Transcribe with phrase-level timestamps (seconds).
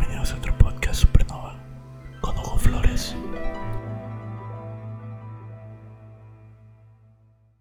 [0.00, 1.60] Bienvenidos a otro podcast Supernova
[2.22, 3.14] con Hugo Flores.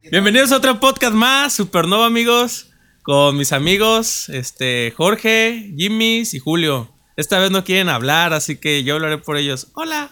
[0.09, 2.71] Bienvenidos a otro podcast más, Supernova amigos,
[3.03, 6.89] con mis amigos, este, Jorge, Jimmy y Julio.
[7.17, 9.71] Esta vez no quieren hablar, así que yo hablaré por ellos.
[9.73, 10.11] Hola.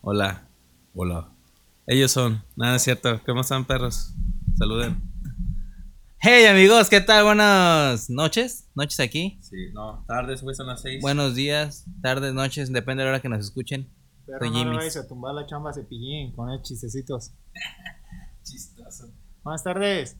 [0.00, 0.48] Hola.
[0.94, 1.28] Hola.
[1.86, 2.42] Ellos son.
[2.56, 3.20] Nada es cierto.
[3.26, 4.14] ¿Cómo están, perros?
[4.56, 5.05] Saluden.
[6.18, 7.24] Hey amigos, ¿qué tal?
[7.24, 9.38] Buenas noches, noches aquí.
[9.42, 11.00] Sí, no, tardes, güey, son las seis.
[11.02, 13.88] Buenos días, tardes, noches, depende de la hora que nos escuchen.
[14.26, 17.32] Pero Soy no a tumbar la chamba cepillín con chistecitos.
[18.42, 19.12] chistoso.
[19.44, 20.16] Buenas tardes.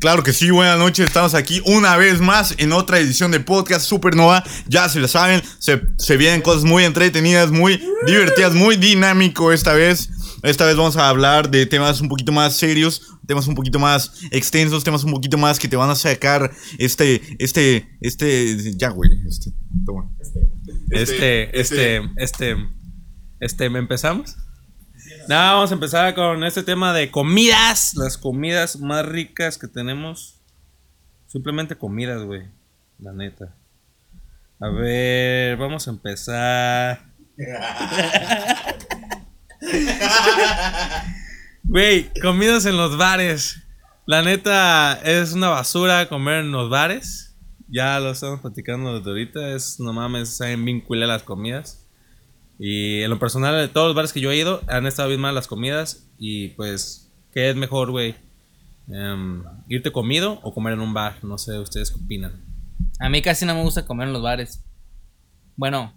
[0.00, 3.86] Claro que sí, buenas noches, estamos aquí una vez más en otra edición de Podcast
[3.86, 4.42] Supernova.
[4.68, 9.74] Ya se lo saben, se, se vienen cosas muy entretenidas, muy divertidas, muy dinámico esta
[9.74, 10.10] vez.
[10.46, 14.22] Esta vez vamos a hablar de temas un poquito más serios, temas un poquito más
[14.30, 19.10] extensos, temas un poquito más que te van a sacar este, este, este, ya güey,
[19.26, 19.50] este,
[19.84, 20.08] toma.
[20.90, 22.56] Este, este, este,
[23.40, 24.36] este, ¿me empezamos?
[25.28, 27.94] No, vamos a empezar con este tema de comidas.
[27.96, 30.40] Las comidas más ricas que tenemos.
[31.26, 32.44] Simplemente comidas, güey.
[33.00, 33.52] La neta.
[34.60, 37.04] A ver, vamos a empezar.
[41.64, 43.62] Güey, comidas en los bares.
[44.06, 47.36] La neta es una basura comer en los bares.
[47.68, 49.50] Ya lo estamos platicando desde ahorita.
[49.50, 51.84] Es no mames, saben bien culé las comidas.
[52.58, 55.20] Y en lo personal, de todos los bares que yo he ido, han estado bien
[55.20, 56.08] mal las comidas.
[56.18, 58.14] Y pues, ¿qué es mejor, güey?
[58.88, 61.22] Em, ¿Irte comido o comer en un bar?
[61.24, 62.44] No sé, ¿ustedes qué opinan?
[63.00, 64.64] A mí casi no me gusta comer en los bares.
[65.56, 65.92] Bueno,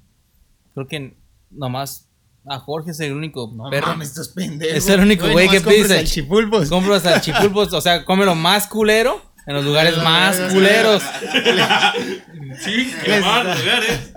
[0.74, 1.18] creo que
[1.52, 2.09] nomás
[2.46, 3.88] a Jorge es el único No perro.
[3.88, 4.76] mames, estás pendejo.
[4.76, 6.00] Es el único güey que pide.
[6.00, 6.70] el chipulpos.
[6.70, 11.02] Compro hasta chipulpos, o sea, come lo más culero en los lugares más culeros.
[12.62, 14.14] Sí, Les da- lugares.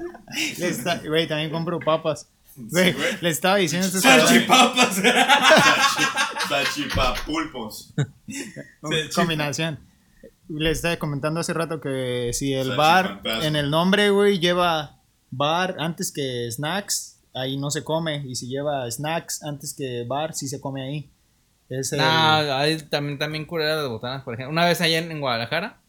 [1.07, 2.29] Güey, también compro papas.
[2.55, 4.97] Güey, le estaba diciendo este Salchipapas.
[6.49, 7.95] Salchipapulpos.
[9.15, 9.79] combinación.
[10.49, 14.99] Le estaba comentando hace rato que si el bar en el nombre, güey, lleva
[15.31, 18.25] bar antes que snacks, ahí no se come.
[18.27, 21.13] Y si lleva snacks antes que bar, sí se come ahí.
[21.69, 24.53] Es el- hay también, también culeras las botanas, por ejemplo.
[24.53, 25.81] Una vez allá en, en Guadalajara,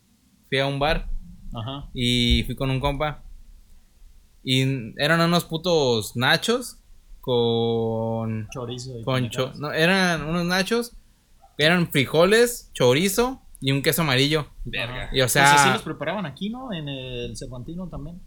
[0.49, 1.09] fui a un bar
[1.53, 1.89] Ajá.
[1.93, 3.23] y fui con un compa.
[4.43, 4.61] Y
[5.01, 6.77] eran unos putos nachos
[7.21, 8.47] con.
[8.53, 8.99] Chorizo.
[8.99, 10.95] y con cho- no, eran unos nachos.
[11.57, 14.47] Eran frijoles, chorizo y un queso amarillo.
[14.65, 15.09] Verga.
[15.13, 15.73] Y o Pues así sea.
[15.73, 16.73] los preparaban aquí, ¿no?
[16.73, 18.21] En el Cervantino también.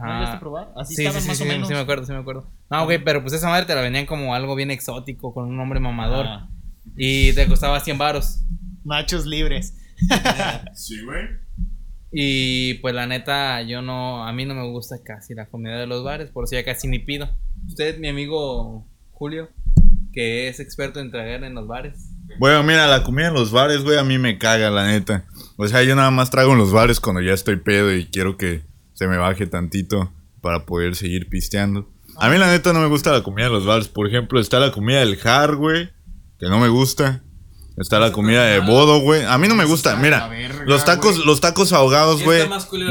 [0.00, 0.72] ¿No ah, llegaste a probar?
[0.76, 1.68] Así sí, estaban sí, sí, más sí, o menos.
[1.68, 2.50] sí me acuerdo, sí me acuerdo.
[2.70, 5.56] No, güey, pero pues esa madre te la vendían como algo bien exótico, con un
[5.56, 6.26] nombre mamador.
[6.26, 6.48] Ah,
[6.96, 8.44] Y te costaba 100 varos.
[8.84, 9.76] nachos libres.
[10.74, 11.24] Sí, güey.
[12.12, 15.86] Y pues la neta, yo no, a mí no me gusta casi la comida de
[15.86, 17.28] los bares, por eso ya casi ni pido.
[17.66, 19.50] Usted, mi amigo Julio,
[20.12, 22.08] que es experto en tragar en los bares.
[22.38, 25.24] Bueno, mira, la comida en los bares, güey, a mí me caga, la neta.
[25.56, 28.36] O sea, yo nada más trago en los bares cuando ya estoy pedo y quiero
[28.36, 28.62] que
[29.00, 30.12] se me baje tantito
[30.42, 31.88] para poder seguir pisteando.
[32.18, 33.88] A mí, la neta, no me gusta la comida en los bares.
[33.88, 35.88] Por ejemplo, está la comida del jar, güey,
[36.38, 37.22] que no me gusta.
[37.78, 39.24] Está la comida de bodo, güey.
[39.24, 39.96] A mí no me gusta.
[39.96, 40.30] Mira,
[40.66, 42.42] los tacos, los tacos ahogados, ¿Qué güey,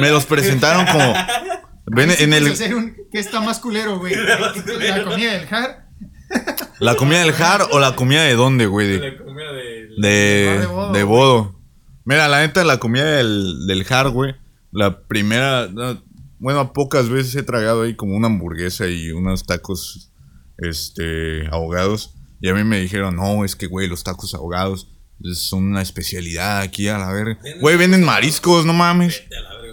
[0.02, 1.14] me los presentaron como...
[1.86, 4.16] Ven, en el, un- ¿Qué está más culero, güey?
[4.80, 5.90] La comida del jar.
[6.80, 8.88] la comida del jar o la comida de dónde, güey.
[8.88, 9.90] De- La comida de...
[10.00, 10.08] De,
[10.68, 11.59] de de bodo.
[12.03, 14.36] Mira, la neta, la comida del, del jar, güey.
[14.72, 15.68] La primera.
[15.68, 16.02] no,
[16.40, 20.13] bueno, pocas veces he tragado ahí como una hamburguesa y unos tacos
[20.57, 22.16] este, ahogados.
[22.41, 24.88] Y a mí me dijeron, no, es que, güey, los tacos ahogados
[25.34, 27.40] son una especialidad aquí a la verga.
[27.59, 29.24] Güey, venden mariscos, no mames.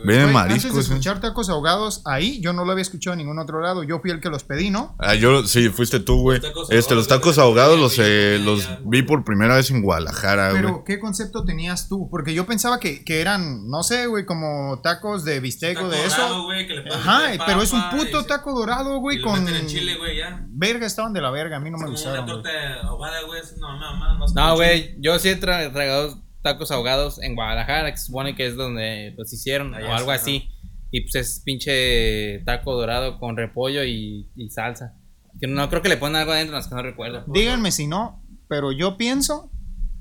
[0.07, 0.77] Venden Güey, antes de mariscos.
[0.77, 0.81] eh.
[0.93, 3.83] escuchar tacos ahogados ahí, yo no lo había escuchado en ningún otro lado.
[3.83, 4.97] Yo fui el que los pedí, ¿no?
[4.99, 6.39] Ah, yo, sí, fuiste tú, güey.
[6.41, 9.83] Los tacos Este, los ahogados, tacos ahogados los, eh, los vi por primera vez en
[9.83, 10.63] Guadalajara, güey.
[10.63, 12.09] Pero, ¿qué concepto tenías tú?
[12.11, 16.05] Porque yo pensaba que, que eran, no sé, güey, como tacos de bistec o de
[16.05, 16.47] eso.
[16.93, 19.47] Ajá, pero es un puto taco dorado, güey, con.
[19.49, 20.45] En chile, güey, ya.
[20.49, 22.25] Verga, estaban de la verga, a mí no me Como una gustaron.
[22.25, 22.43] güey.
[22.43, 22.51] torta
[22.87, 23.41] ahogada, güey.
[23.41, 27.91] es mamá, más No, como güey, yo sí he tra- tragado tacos ahogados en Guadalajara,
[27.91, 30.49] que se supone que es donde los hicieron, Allá o algo sí, así.
[30.93, 34.95] Y pues es pinche taco dorado con repollo y, y salsa.
[35.41, 37.25] Que no creo que le ponen algo adentro, las que no recuerdo.
[37.27, 39.51] Díganme si no, pero yo pienso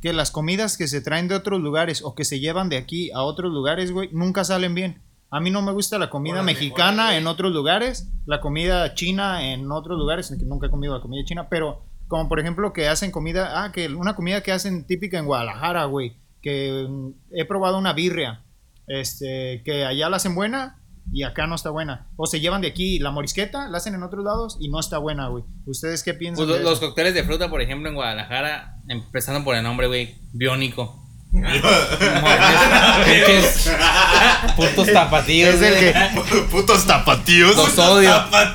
[0.04, 3.10] que las comidas que se traen de otros lugares o que se llevan de aquí
[3.12, 5.02] a otros lugares, güey, nunca salen bien.
[5.32, 7.18] A mí no me gusta la comida Órale, mexicana órale.
[7.18, 11.26] en otros lugares, la comida china en otros lugares, que nunca he comido la comida
[11.26, 15.18] china, pero como por ejemplo que hacen comida, ah, que una comida que hacen típica
[15.18, 18.44] en Guadalajara, güey, que mm, he probado una birria,
[18.86, 20.78] este, que allá la hacen buena,
[21.12, 22.08] Y acá no está buena.
[22.18, 24.98] O se llevan de aquí la morisqueta, la hacen en otros lados y no está
[25.00, 25.44] buena, güey.
[25.66, 26.46] ¿Ustedes qué piensan?
[26.46, 26.88] Pues de los, eso?
[26.88, 31.02] cócteles de fruta, por ejemplo, en Guadalajara, empezando por el nombre, güey, biónico.
[34.56, 35.56] Putos tapatíos.
[35.56, 35.94] Es el güey.
[35.94, 37.56] que, Putos tapatíos.
[37.56, 38.12] Los odio.
[38.14, 38.54] Ah,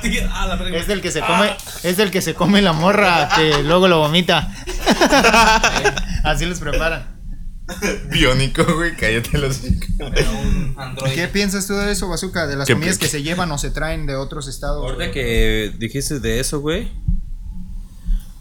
[0.73, 3.99] es del que se come, es del que se come la morra que luego lo
[3.99, 4.51] vomita.
[6.23, 7.20] Así los preparan.
[8.11, 9.61] Biónico, güey, cállate los.
[11.13, 12.47] ¿Qué piensas tú de eso, Bazooka?
[12.47, 14.83] De las ¿Qué comidas que se llevan o se traen de otros estados.
[14.83, 15.11] Ahorita güey?
[15.11, 16.91] que dijiste de eso, güey.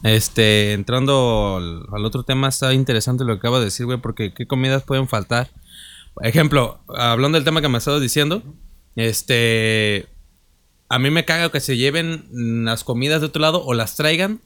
[0.02, 4.32] Este, entrando al, al otro tema, está interesante lo que acabas de decir, güey, porque
[4.32, 5.50] qué comidas pueden faltar.
[6.14, 8.42] Por ejemplo, hablando del tema que me estabas diciendo,
[8.96, 10.08] este,
[10.88, 12.26] a mí me caga que se lleven
[12.64, 14.40] las comidas de otro lado o las traigan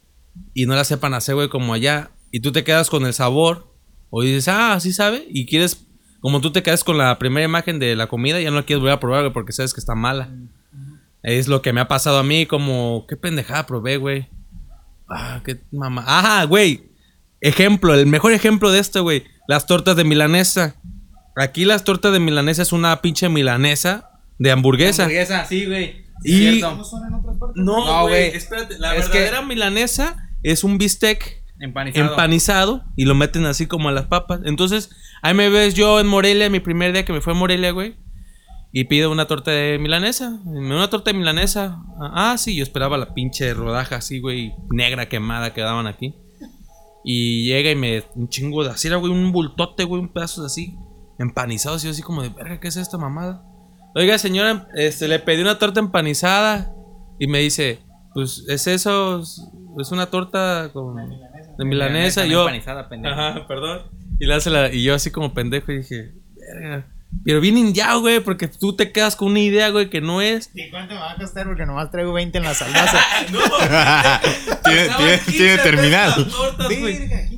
[0.52, 2.10] y no las sepan hacer, güey, como allá.
[2.30, 3.73] Y tú te quedas con el sabor
[4.16, 5.86] o dices, ah, sí sabe, y quieres,
[6.20, 8.80] como tú te quedas con la primera imagen de la comida, ya no la quieres
[8.80, 10.30] volver a probar, güey, porque sabes que está mala.
[11.24, 14.28] Es lo que me ha pasado a mí, como, qué pendejada probé, güey.
[15.08, 16.04] Ah, qué mamá.
[16.06, 16.90] Ajá, güey.
[17.40, 19.24] Ejemplo, el mejor ejemplo de esto, güey.
[19.48, 20.76] Las tortas de milanesa.
[21.36, 25.02] Aquí las tortas de milanesa es una pinche milanesa de hamburguesa.
[25.04, 26.04] Hamburguesa, sí, güey.
[26.24, 26.60] Y-.
[26.60, 26.76] No,
[27.56, 28.28] No, güey.
[28.28, 28.36] güey.
[28.36, 32.10] Espérate, la Es que- verdadera milanesa es un bistec Empanizado.
[32.10, 34.40] empanizado y lo meten así como a las papas.
[34.44, 34.90] Entonces,
[35.22, 37.96] ahí me ves yo en Morelia, mi primer día que me fue a Morelia, güey.
[38.76, 40.40] Y pido una torta de milanesa.
[40.44, 41.80] Una torta de milanesa.
[42.00, 46.16] Ah, sí, yo esperaba la pinche rodaja así, güey, negra quemada que daban aquí.
[47.04, 48.02] Y llega y me.
[48.16, 50.76] Un chingo de así, güey, un bultote, güey, un pedazo de así.
[51.20, 51.84] Empanizados.
[51.84, 53.44] Y yo así como de, verga, ¿qué es esta mamada?
[53.94, 56.74] Oiga, señora, este, le pedí una torta empanizada.
[57.20, 57.78] Y me dice,
[58.12, 59.20] pues, ¿es eso?
[59.20, 60.96] Es una torta con.
[61.58, 62.26] De milanesa.
[62.26, 62.40] Y yo.
[62.42, 63.14] empanizada, pendejo.
[63.14, 63.82] Ajá, perdón.
[64.18, 66.86] Y, le hace la- y yo así como pendejo y dije, verga.
[67.24, 70.50] Pero bien ya, güey, porque tú te quedas con una idea, güey, que no es.
[70.52, 71.46] ¿Y cuánto me va a costar?
[71.46, 72.98] Porque nomás traigo 20 en la saldaza.
[73.30, 73.38] No,
[74.64, 76.12] tiene, tiene, tiene terminal.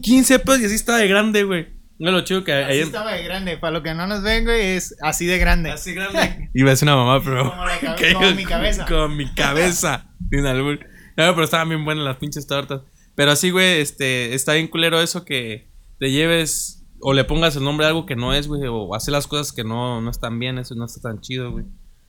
[0.02, 1.68] 15 pesos y así estaba de grande, güey.
[1.98, 3.56] No lo chido que Así ahí estaba de grande.
[3.56, 5.70] Para lo que no nos ven, güey, es así de grande.
[5.70, 6.50] Así grande.
[6.54, 7.50] Iba a ser una mamá, pero.
[7.50, 8.84] Como la cabe- como mi cabeza.
[8.86, 10.06] Con mi cabeza.
[10.30, 10.78] Sin albur.
[11.16, 12.80] No, pero estaban bien buenas las pinches tortas.
[13.16, 15.68] Pero así, güey, este, está bien culero eso que
[15.98, 19.12] te lleves o le pongas el nombre a algo que no es, güey, o hacer
[19.12, 21.64] las cosas que no, no están bien, eso no está tan chido, güey.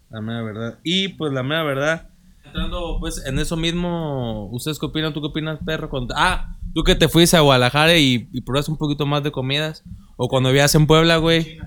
[0.10, 0.80] La mera verdad.
[0.84, 2.10] Y pues la mera verdad,
[2.46, 5.14] entrando pues en eso mismo, ¿ustedes qué opinan?
[5.14, 5.90] ¿Tú qué opinas, perro?
[6.16, 9.84] Ah, tú que te fuiste a Guadalajara y, y probaste un poquito más de comidas.
[10.16, 11.58] O cuando vivías en Puebla, güey.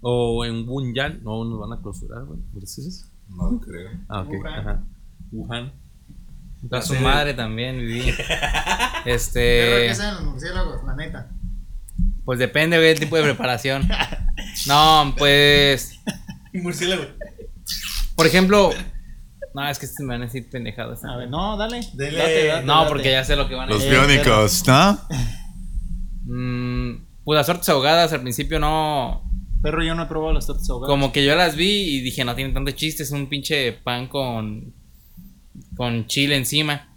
[0.00, 1.22] O en Wuhan.
[1.22, 2.40] No, nos van a clausurar, güey.
[2.52, 3.06] ¿Por eso es eso?
[3.28, 3.90] No creo.
[4.08, 4.30] Ah, ok.
[4.30, 4.54] Wuhan.
[4.54, 4.84] Ajá.
[5.30, 5.72] Wuhan.
[6.70, 8.12] A su madre también viví.
[8.12, 8.34] Perro,
[9.06, 9.86] Este.
[9.88, 10.84] ¿qué saben los murciélagos?
[10.86, 11.30] La neta.
[12.24, 13.88] Pues depende, güey, del tipo de preparación.
[14.66, 16.00] No, pues.
[16.52, 17.04] Murciélago.
[18.16, 18.70] Por ejemplo.
[19.54, 21.04] No, es que me van a decir pendejadas.
[21.04, 21.80] A ver, no, dale.
[21.94, 22.18] Dele.
[22.18, 22.88] Date, date, No, date.
[22.88, 23.98] porque ya sé lo que van a Los decir.
[23.98, 24.98] biónicos, ¿no?
[26.24, 29.22] Mm, pues las tortas ahogadas al principio no.
[29.62, 30.88] Perro, yo no he probado las tortas ahogadas.
[30.90, 34.08] Como que yo las vi y dije, no tiene tanto chiste, es un pinche pan
[34.08, 34.74] con.
[35.80, 36.94] Con chile encima.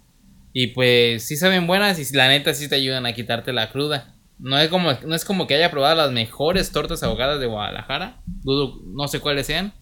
[0.52, 4.14] Y pues sí saben buenas y la neta sí te ayudan a quitarte la cruda.
[4.38, 8.20] No es como, no es como que haya probado las mejores tortas ahogadas de Guadalajara.
[8.26, 9.72] Dudo, no sé cuáles sean.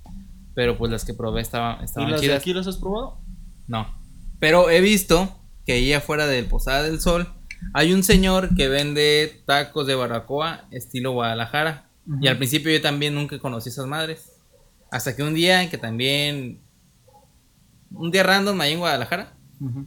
[0.54, 2.42] Pero pues las que probé estaban, ¿Y estaban las de chidas.
[2.42, 3.18] aquí las has probado?
[3.66, 3.92] No.
[4.38, 5.36] Pero he visto
[5.66, 7.26] que ahí afuera del Posada del Sol
[7.74, 11.90] hay un señor que vende tacos de barbacoa estilo Guadalajara.
[12.20, 14.30] Y al principio yo también nunca conocí esas madres.
[14.92, 16.61] Hasta que un día que también...
[17.94, 19.34] Un día random ahí en Guadalajara.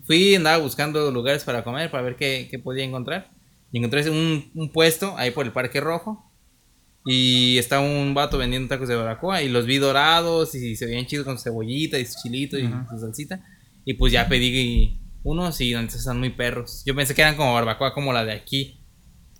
[0.06, 3.32] Fui, andaba buscando lugares para comer, para ver qué, qué podía encontrar.
[3.72, 6.32] Y encontré un, un puesto ahí por el Parque Rojo.
[7.06, 9.42] Y estaba un vato vendiendo tacos de barbacoa.
[9.44, 13.00] Y los vi dorados y se veían chidos con cebollita y su chilito y su
[13.00, 13.44] salsita.
[13.84, 16.84] Y pues ya pedí unos y entonces están muy perros.
[16.86, 18.82] Yo pensé que eran como barbacoa como la de aquí.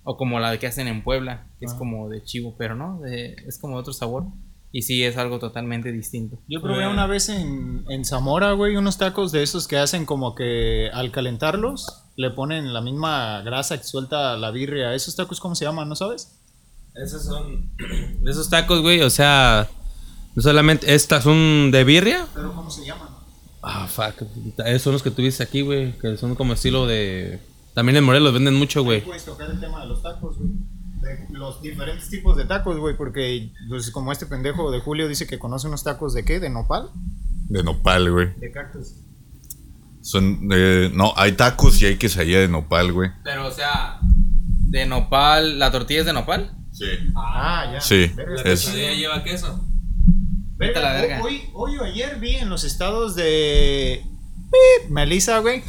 [0.08, 3.34] O como la que hacen en Puebla, que es como de chivo, pero no, de-
[3.48, 4.26] es como otro sabor.
[4.72, 6.38] Y sí, es algo totalmente distinto.
[6.48, 10.34] Yo probé una vez en, en Zamora, güey, unos tacos de esos que hacen como
[10.34, 14.94] que al calentarlos le ponen la misma grasa que suelta la birria.
[14.94, 16.38] ¿Esos tacos cómo se llaman, no sabes?
[16.94, 17.70] Esos son.
[18.26, 19.68] Esos tacos, güey, o sea.
[20.34, 20.94] No solamente.
[20.94, 22.26] Estas son de birria.
[22.34, 23.08] ¿Pero cómo se llaman?
[23.62, 24.22] Ah, fuck.
[24.64, 25.92] Esos son los que tuviste aquí, güey.
[25.98, 27.40] Que son como estilo de.
[27.74, 29.02] También en Morelos venden mucho, güey.
[29.02, 30.50] Puedes tocar el tema de los tacos, güey.
[31.06, 35.26] De los diferentes tipos de tacos, güey, porque pues, como este pendejo de Julio dice
[35.26, 36.90] que conoce unos tacos de qué, de nopal,
[37.48, 38.34] De nopal, güey.
[38.38, 38.94] de cactus.
[40.02, 43.10] Son, eh, no, hay tacos y hay quesadilla de nopal, güey.
[43.24, 46.52] Pero, o sea, de nopal, ¿la tortilla es de nopal?
[46.72, 46.84] Sí.
[47.16, 47.80] Ah, ya.
[47.80, 48.94] Sí, es- está chido.
[48.94, 49.64] lleva queso.
[50.58, 51.22] Vete a la verga.
[51.22, 54.02] Hoy, hoy o ayer vi en los estados de.
[54.88, 55.62] Melissa, güey.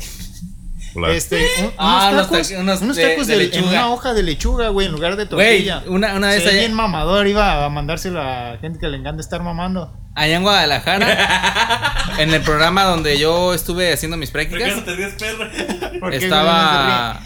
[0.95, 1.11] Hola.
[1.13, 3.61] Este, un- Ah, unos unos tacos, ta- unos unos de- tacos de de, lechuga.
[3.63, 5.83] en una hoja de lechuga, güey, en lugar de Güey, tortilla.
[5.93, 9.43] una, una vez allá, bien mamador, iba a mandárselo a gente que le encanta estar
[9.43, 9.95] mamando.
[10.15, 14.73] allá en Guadalajara, en el programa donde yo estuve haciendo mis prácticas,
[16.11, 17.21] estaba,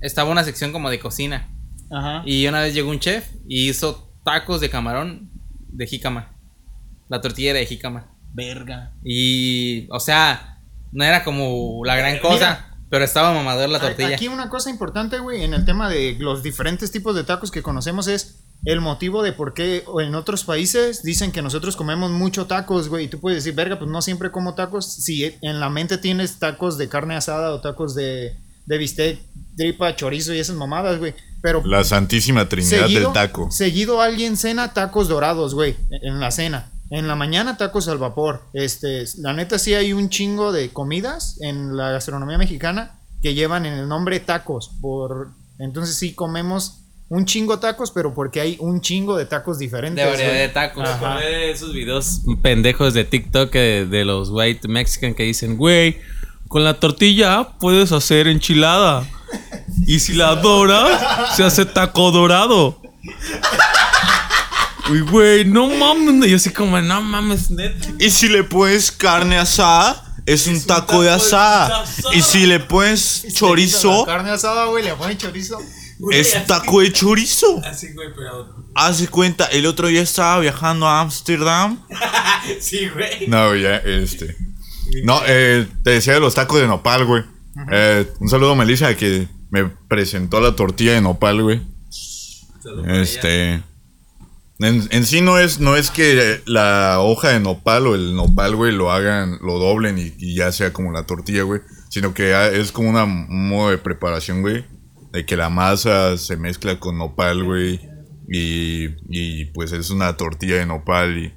[0.00, 1.48] estaba una sección como de cocina.
[1.90, 2.22] Ajá.
[2.24, 5.30] Y una vez llegó un chef y hizo tacos de camarón
[5.68, 6.32] de jícama.
[7.08, 8.08] La tortilla era de jícama.
[8.32, 8.92] Verga.
[9.04, 10.58] Y, o sea,
[10.92, 12.73] no era como la gran cosa.
[12.90, 14.14] Pero estaba mamador la tortilla.
[14.14, 17.62] Aquí una cosa importante, güey, en el tema de los diferentes tipos de tacos que
[17.62, 22.46] conocemos es el motivo de por qué en otros países dicen que nosotros comemos mucho
[22.46, 23.04] tacos, güey.
[23.04, 24.90] Y tú puedes decir, verga, pues no siempre como tacos.
[24.90, 29.18] Si en la mente tienes tacos de carne asada o tacos de, de bistec,
[29.56, 31.14] tripa, chorizo y esas mamadas, güey.
[31.42, 33.50] Pero La santísima trinidad del taco.
[33.50, 36.70] Seguido alguien cena tacos dorados, güey, en la cena.
[36.90, 38.42] En la mañana tacos al vapor.
[38.52, 43.66] Este, la neta sí hay un chingo de comidas en la gastronomía mexicana que llevan
[43.66, 44.70] en el nombre tacos.
[44.80, 50.04] Por entonces sí comemos un chingo tacos, pero porque hay un chingo de tacos diferentes.
[50.04, 50.42] de variedad güey.
[50.42, 50.88] de tacos.
[50.88, 51.18] Ajá.
[51.20, 55.98] de esos videos pendejos de TikTok de, de los white mexican que dicen, güey,
[56.48, 59.06] con la tortilla puedes hacer enchilada.
[59.86, 62.80] Y si la doras, se hace taco dorado.
[64.90, 66.26] Uy, güey, no mames.
[66.26, 67.88] Y yo así como, no mames, neta.
[67.98, 71.84] Y si le pones carne asada, es un taco de asada.
[72.12, 75.58] Y si le pones chorizo, La carne asada, güey, le ponen chorizo.
[76.10, 77.60] es taco de chorizo.
[77.64, 78.64] Así, güey, pero.
[78.74, 81.80] Hace cuenta, el otro día estaba viajando a Ámsterdam.
[82.60, 83.26] Sí, güey.
[83.26, 84.36] No, ya, este.
[85.02, 87.22] No, eh, te decía de los tacos de nopal, güey.
[87.72, 91.62] Eh, un saludo a Melissa que me presentó la tortilla de nopal, güey.
[92.86, 93.62] Este.
[94.60, 98.54] En, en sí no es, no es que la hoja de nopal o el nopal,
[98.54, 101.60] güey, lo hagan, lo doblen y, y ya sea como la tortilla, güey.
[101.88, 104.64] Sino que es como una- un modo de preparación, güey.
[105.12, 107.80] De que la masa se mezcla con nopal, güey.
[108.28, 111.34] Y, y pues es una tortilla de nopal y...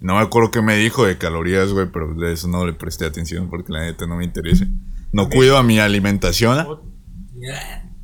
[0.00, 3.04] No me acuerdo qué me dijo de calorías, güey, pero de eso no le presté
[3.04, 4.64] atención porque la neta no me interesa.
[5.12, 6.64] No cuido a mi alimentación.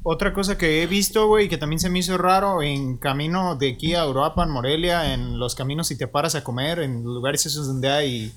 [0.07, 3.71] Otra cosa que he visto, güey, que también se me hizo raro en camino de
[3.71, 7.67] aquí a Uruapan, Morelia, en los caminos si te paras a comer, en lugares esos
[7.67, 8.33] donde hay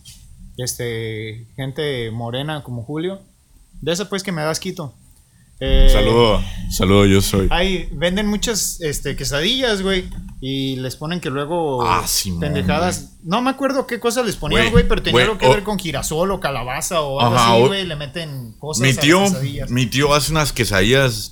[0.57, 3.19] este gente morena como Julio.
[3.81, 4.93] De eso pues que me das quito.
[5.59, 7.47] Eh, Saludo, saludo, yo soy.
[7.49, 10.07] Ahí venden muchas este, quesadillas, güey.
[10.39, 13.17] Y les ponen que luego Ah, Simón, pendejadas.
[13.23, 16.31] No me acuerdo qué cosas les ponían, Güey, pero tenía algo que ver con girasol
[16.31, 17.85] o calabaza o algo Ajá, así, güey.
[17.85, 19.69] Le meten cosas Mi a las tío, quesadillas.
[19.71, 21.31] mi tío hace unas quesadillas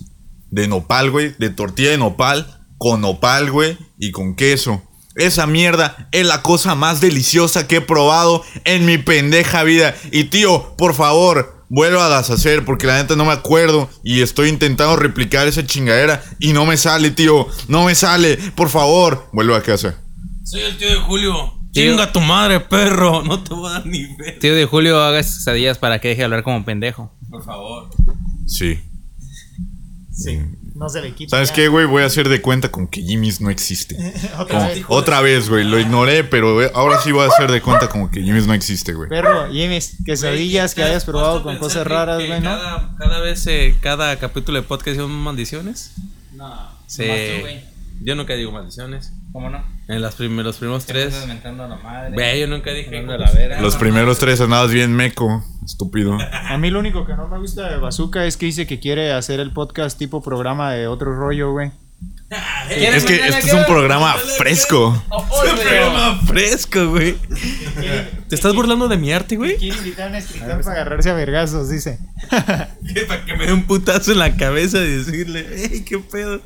[0.56, 4.82] de nopal, güey, de tortilla de nopal, con nopal, güey, y con queso.
[5.16, 9.96] Esa mierda es la cosa más deliciosa que he probado en mi pendeja vida.
[10.12, 14.22] Y tío, por favor, vuelva a las hacer porque la neta no me acuerdo y
[14.22, 17.48] estoy intentando replicar esa chingadera y no me sale, tío.
[17.68, 18.38] No me sale.
[18.56, 20.02] Por favor, vuelva a casa.
[20.46, 21.54] Soy el tío de Julio.
[21.74, 21.92] Tío.
[21.92, 23.24] Chinga tu madre, perro.
[23.26, 24.40] No te voy a dar ni ver.
[24.40, 27.12] Tío de Julio, haga quesadillas para que deje de hablar como pendejo.
[27.30, 27.90] Por favor.
[28.48, 28.80] Sí.
[30.16, 30.40] Sí,
[30.76, 31.32] no se le quita.
[31.32, 31.56] ¿Sabes ya.
[31.56, 31.86] qué, güey?
[31.86, 33.96] Voy a hacer de cuenta con que Jimmy's no existe.
[34.40, 34.86] Otra Como- vez.
[34.88, 35.66] otra vez, güey.
[35.66, 38.54] Lo ignoré, pero eh, ahora sí voy a hacer de cuenta como que Jimmy's no
[38.54, 39.10] existe, güey.
[39.10, 42.50] Perro, Jimmy's, quesadillas que ¿Te has hayas probado con cosas raras, güey, ¿no?
[42.50, 45.92] Cada, cada vez, eh, cada capítulo de podcast son maldiciones.
[46.34, 47.04] No, Sí.
[48.02, 49.14] Yo nunca digo maldiciones.
[49.32, 49.64] ¿Cómo no?
[49.88, 51.16] En las prim- los primeros tres.
[51.16, 52.14] A la madre.
[52.14, 53.04] Güey, yo nunca dije.
[53.04, 53.62] La.
[53.62, 56.18] Los primeros tres andabas bien meco, estúpido.
[56.32, 59.12] A mí lo único que no me gusta de Bazooka es que dice que quiere
[59.12, 61.72] hacer el podcast tipo programa de otro rollo, güey.
[62.70, 65.02] Es que este es un programa fresco.
[65.44, 67.16] Es un programa fresco, güey.
[68.28, 69.58] ¿Te estás burlando de mi arte, güey?
[69.58, 72.00] Quiere invitar a un escritor para agarrarse a vergazos, dice.
[73.08, 76.42] Para que me dé un putazo en la cabeza y decirle, ¡ey, qué pedo!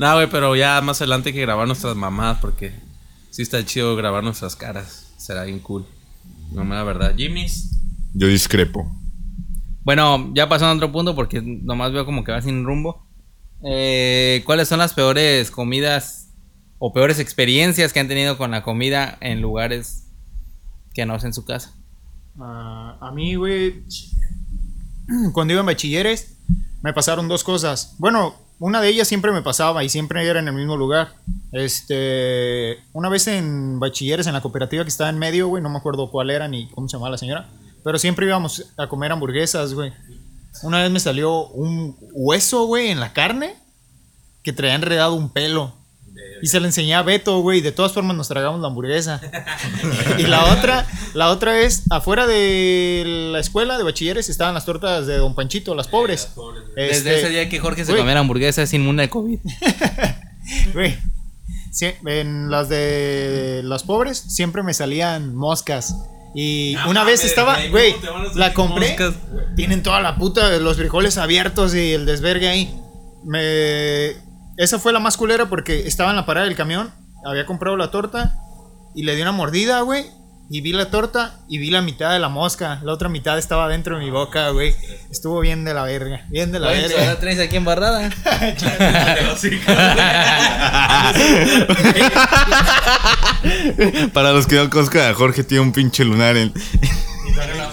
[0.00, 2.72] No, güey, pero ya más adelante hay que grabar nuestras mamadas porque
[3.28, 5.12] sí está chido grabar nuestras caras.
[5.18, 5.84] Será bien cool.
[6.52, 7.14] No me da verdad.
[7.14, 7.78] Jimmy's.
[8.14, 8.90] Yo discrepo.
[9.82, 13.06] Bueno, ya pasando a otro punto porque nomás veo como que va sin rumbo.
[13.62, 16.30] Eh, ¿Cuáles son las peores comidas
[16.78, 20.08] o peores experiencias que han tenido con la comida en lugares
[20.94, 21.74] que no es en su casa?
[22.40, 23.84] Ah, a mí, güey,
[25.34, 26.38] cuando iba en bachilleres,
[26.80, 27.96] me pasaron dos cosas.
[27.98, 31.14] Bueno, una de ellas siempre me pasaba y siempre era en el mismo lugar.
[31.50, 35.78] Este, una vez en bachilleres, en la cooperativa que estaba en medio, güey, no me
[35.78, 37.48] acuerdo cuál era ni cómo se llamaba la señora,
[37.82, 39.92] pero siempre íbamos a comer hamburguesas, güey.
[40.62, 43.54] Una vez me salió un hueso, güey, en la carne
[44.42, 45.74] que traía enredado un pelo.
[46.42, 47.60] Y se la enseñé a Beto, güey.
[47.60, 49.20] De todas formas nos tragamos la hamburguesa.
[50.18, 55.06] y la otra, la otra es, afuera de la escuela de bachilleres estaban las tortas
[55.06, 56.30] de Don Panchito, las pobres.
[56.74, 59.38] Desde Este, ese día que Jorge se comió la hamburguesa es inmune al COVID.
[60.72, 60.98] Güey.
[61.70, 65.94] sí, en las de las pobres siempre me salían moscas.
[66.34, 68.88] Y una vez estaba, güey, güey, ¿cómo te van a salir la compré.
[68.88, 69.14] moscas?
[69.56, 72.80] Tienen toda la puta los frijoles abiertos y el desvergue ahí.
[73.24, 74.14] Me
[74.60, 76.92] esa fue la más culera porque estaba en la parada del camión,
[77.24, 78.34] había comprado la torta
[78.94, 80.04] y le di una mordida, güey.
[80.52, 82.80] Y vi la torta y vi la mitad de la mosca.
[82.82, 84.74] La otra mitad estaba dentro de mi boca, güey.
[85.08, 86.26] Estuvo bien de la verga.
[86.28, 87.06] Bien de la Oye, verga.
[87.06, 88.10] la traes aquí embarrada.
[94.12, 96.52] Para los que no conozcan a Jorge, tiene un pinche lunar en.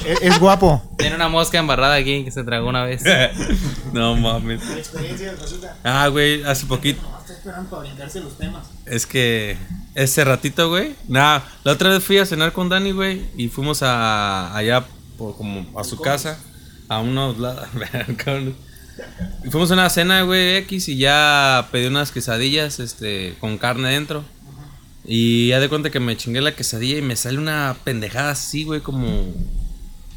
[0.05, 0.81] Es, es guapo.
[0.97, 3.03] Tiene una mosca embarrada aquí que se tragó una vez.
[3.93, 4.61] no mames.
[5.83, 7.01] Ah, güey, hace poquito.
[8.85, 9.57] Es que
[9.95, 10.95] ese ratito, güey.
[11.07, 13.25] Nah, la otra vez fui a cenar con Dani, güey.
[13.35, 14.85] Y fuimos a allá
[15.17, 16.39] por, como a su casa.
[16.87, 17.67] A unos lados.
[19.43, 20.89] Y fuimos a una cena, güey, X.
[20.89, 24.23] Y ya pedí unas quesadillas, este, con carne dentro.
[25.07, 28.65] Y ya de cuenta que me chingué la quesadilla y me sale una pendejada así,
[28.65, 29.33] güey, como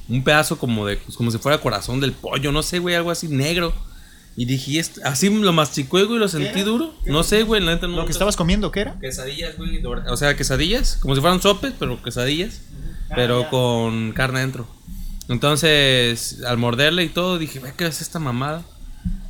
[0.08, 3.12] un pedazo como de, pues, como si fuera corazón del pollo, no sé, güey, algo
[3.12, 3.72] así negro.
[4.36, 5.00] Y dije, "¿Y esto?".
[5.04, 6.92] así lo masticé, güey, lo sentí duro.
[7.06, 7.96] No sé, güey, la neta no.
[7.96, 8.98] Lo que estabas comiendo, ¿qué era?
[8.98, 12.62] Quesadillas, güey, o sea, quesadillas, como si fueran sopes, pero quesadillas,
[13.14, 14.66] pero con carne dentro.
[15.28, 18.64] Entonces, al morderle y todo, dije, güey, ¿qué es esta mamada?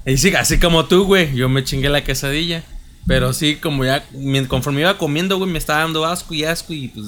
[0.07, 2.65] Y sí, así como tú, güey, yo me chingué la quesadilla.
[3.07, 4.05] Pero sí, como ya,
[4.49, 7.07] conforme iba comiendo, güey, me estaba dando asco y asco y pues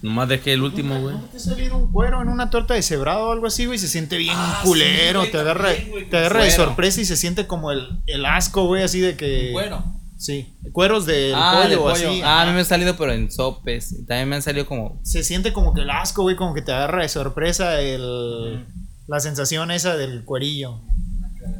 [0.00, 1.16] nomás dejé el último, güey.
[1.16, 3.78] ¿No te ha salido un cuero en una torta de cebrado o algo así, güey?
[3.78, 7.00] Se siente bien Ah, culero, sí, güey, te agarra, también, güey, te agarra de sorpresa
[7.00, 9.50] y se siente como el, el asco, güey, así de que...
[9.52, 10.00] Bueno.
[10.16, 12.10] Sí, cueros del ah, pollo del o pollo.
[12.10, 12.22] así.
[12.24, 13.92] Ah, a mí me han salido, pero en sopes.
[13.92, 14.98] Y también me han salido como.
[15.02, 18.64] Se siente como que el asco, güey, como que te agarra de sorpresa el...
[19.06, 20.80] La sensación esa del cuerillo.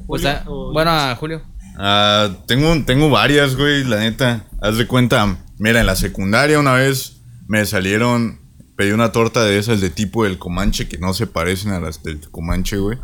[0.06, 1.42] Pues, Julio, ah, o- bueno, a Julio.
[1.76, 4.44] Ah, tengo, tengo varias, güey, la neta.
[4.60, 8.40] Haz de cuenta, mira, en la secundaria una vez me salieron,
[8.76, 12.02] pedí una torta de esas de tipo del Comanche que no se parecen a las
[12.02, 12.98] del Comanche, güey.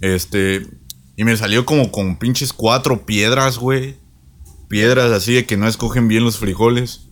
[0.00, 0.66] Este,
[1.16, 3.96] y me salió como con pinches cuatro piedras, güey.
[4.68, 7.08] Piedras así de que no escogen bien los frijoles.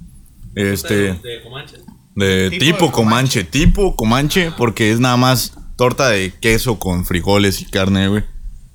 [0.55, 1.77] Este, De Comanche.
[2.15, 7.05] de Tipo tipo, de Comanche, tipo Comanche, porque es nada más torta de queso con
[7.05, 8.25] frijoles y carne, güey.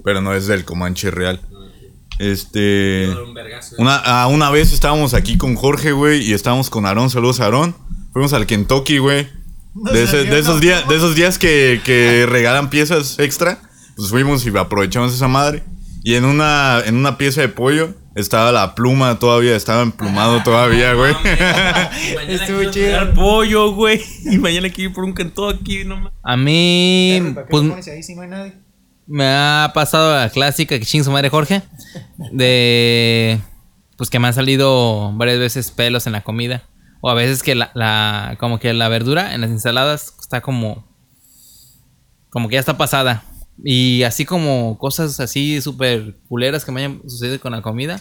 [0.04, 1.42] Pero no es del Comanche real.
[2.20, 3.10] Este.
[3.26, 3.76] Un vergazo.
[3.80, 7.10] Una, ah, una vez estábamos aquí con Jorge, güey, y estábamos con Aarón.
[7.10, 7.76] Saludos, Aarón.
[8.14, 9.28] Fuimos al Kentucky, güey.
[9.74, 13.62] De, ese- de esos días, de esos días que, que regalan piezas extra,
[13.96, 15.64] pues fuimos y aprovechamos esa madre.
[16.04, 20.94] Y en una, en una pieza de pollo estaba la pluma todavía, estaba emplumado todavía,
[20.94, 21.14] güey.
[22.28, 23.14] Estuvo chido.
[23.14, 24.02] pollo, güey.
[24.26, 26.14] Y mañana quiero ir por un Kentucky, no mames.
[26.24, 27.22] A mí.
[27.34, 28.54] ¿Para qué Pues ahí si no hay nadie?
[29.10, 31.62] Me ha pasado la clásica que ching su madre Jorge.
[32.32, 33.40] De.
[33.98, 36.64] Pues que me han salido varias veces pelos en la comida.
[37.02, 40.86] O a veces que la, la- como que la verdura en las ensaladas está como.
[42.30, 43.24] Como que ya está pasada.
[43.64, 48.00] Y así como cosas así súper culeras que me hayan sucedido con la comida.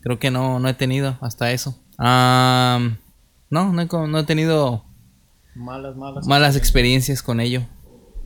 [0.00, 1.78] Creo que no, no he tenido hasta eso.
[1.98, 4.84] No, no he, no he tenido
[5.54, 6.26] Malas, malas.
[6.26, 7.62] malas experiencias con ello.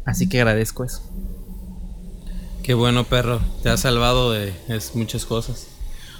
[0.04, 1.02] Así que agradezco eso.
[2.62, 3.40] Qué bueno, perro.
[3.62, 5.66] Te has salvado de es, muchas cosas.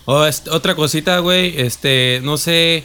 [0.05, 1.61] O este, otra cosita, güey.
[1.61, 2.85] Este, no sé.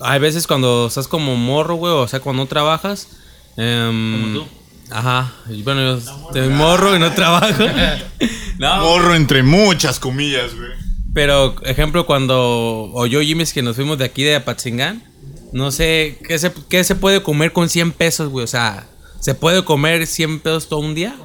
[0.00, 1.92] Hay veces cuando estás como morro, güey.
[1.92, 3.08] O sea, cuando no trabajas.
[3.56, 4.42] em,
[4.90, 5.32] Ajá.
[5.48, 7.64] Y bueno, yo estoy morro y no trabajo.
[8.58, 10.70] no, Morro entre muchas comillas, güey.
[11.14, 12.90] Pero, ejemplo, cuando.
[12.92, 15.02] O yo, Jimmy, que nos fuimos de aquí de Apatzingán.
[15.52, 16.18] No sé.
[16.26, 18.44] ¿qué se, ¿Qué se puede comer con 100 pesos, güey?
[18.44, 18.86] O sea,
[19.24, 21.16] ¿se puede comer 100 pesos todo un día?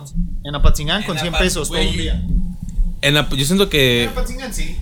[0.45, 2.23] En Apatzingán con En 100 Apat- pesos todo un día.
[3.01, 4.03] En Ap- yo siento que.
[4.03, 4.77] En Apatzingán sí.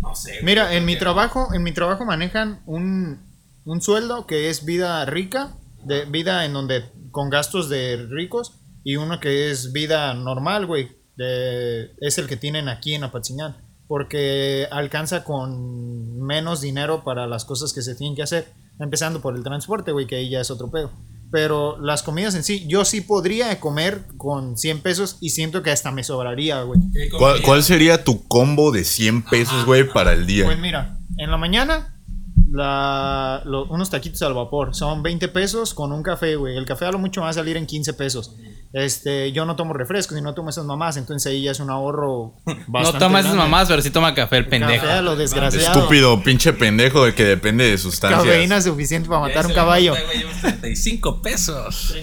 [0.00, 0.40] No sé.
[0.42, 3.18] Mira, en mi trabajo, en mi trabajo manejan un,
[3.64, 8.52] un sueldo que es vida rica, de vida en donde con gastos de ricos
[8.84, 13.56] y uno que es vida normal, güey, de- es el que tienen aquí en Apatzingán,
[13.86, 19.34] porque alcanza con menos dinero para las cosas que se tienen que hacer, empezando por
[19.34, 20.90] el transporte, güey, que ahí ya es otro pedo.
[21.30, 25.70] Pero las comidas en sí, yo sí podría comer con 100 pesos y siento que
[25.70, 26.80] hasta me sobraría, güey.
[27.18, 30.44] ¿Cuál, cuál sería tu combo de 100 pesos, güey, para el día?
[30.46, 31.94] Pues mira, en la mañana
[32.50, 36.56] la, lo- unos taquitos al vapor son 20 pesos con un café, güey.
[36.56, 38.34] El café a lo mucho va a salir en 15 pesos.
[38.72, 41.70] Este, yo no tomo refrescos y no tomo esas mamás, entonces ahí ya es un
[41.70, 42.34] ahorro
[42.68, 43.36] No toma esas grande.
[43.36, 44.82] mamás, pero sí toma café el pendejo.
[44.82, 45.78] Café a lo desgraciado.
[45.78, 48.22] Estúpido, pinche pendejo de que depende de sustancias.
[48.22, 49.94] Cafeína suficiente para matar un caballo.
[50.42, 51.94] 35 pesos.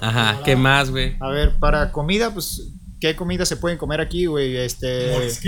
[0.00, 1.16] Ajá, ¿qué más, güey?
[1.20, 4.56] A ver, para comida, pues, ¿qué comida se pueden comer aquí, güey?
[4.56, 5.10] Este.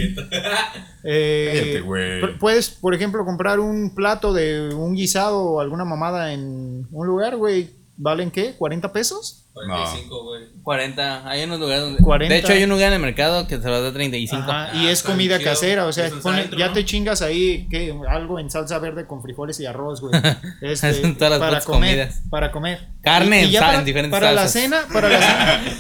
[1.04, 6.88] eh, Cállate, Puedes, por ejemplo, comprar un plato de un guisado o alguna mamada en
[6.90, 7.75] un lugar, güey.
[7.98, 8.54] ¿Valen qué?
[8.58, 9.42] ¿40 pesos?
[9.54, 10.42] 45, güey.
[10.62, 11.26] 40.
[11.30, 12.02] Hay unos lugares donde.
[12.02, 12.34] 40.
[12.34, 14.42] De hecho, hay un lugar en el mercado que se los da 35.
[14.42, 15.50] Ajá, Ah, y es comida chido.
[15.50, 16.72] casera, o sea, pone- centro, ya ¿no?
[16.74, 17.94] te chingas ahí ¿qué?
[18.10, 20.12] algo en salsa verde con frijoles y arroz, güey.
[20.60, 22.22] Este, Hacen todas las para comer, comidas.
[22.28, 22.86] para comer.
[23.02, 24.62] Carne en ya sal- para, en diferentes para la salsas.
[24.62, 25.20] cena, para la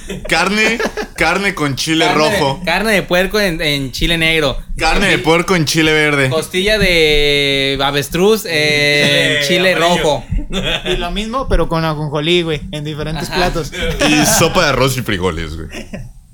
[0.06, 0.22] cena.
[0.28, 0.78] Carne,
[1.16, 2.60] carne con chile Carne de- rojo.
[2.64, 4.56] carne de puerco en, en chile negro.
[4.78, 6.30] Carne de puerco en chile verde.
[6.30, 10.02] Costilla de avestruz en chile amarillo.
[10.02, 10.24] rojo.
[10.50, 13.72] Y lo mismo, pero con ajonjolí, güey, en diferentes platos.
[14.08, 15.68] Y sopa de arroz y frijoles, güey.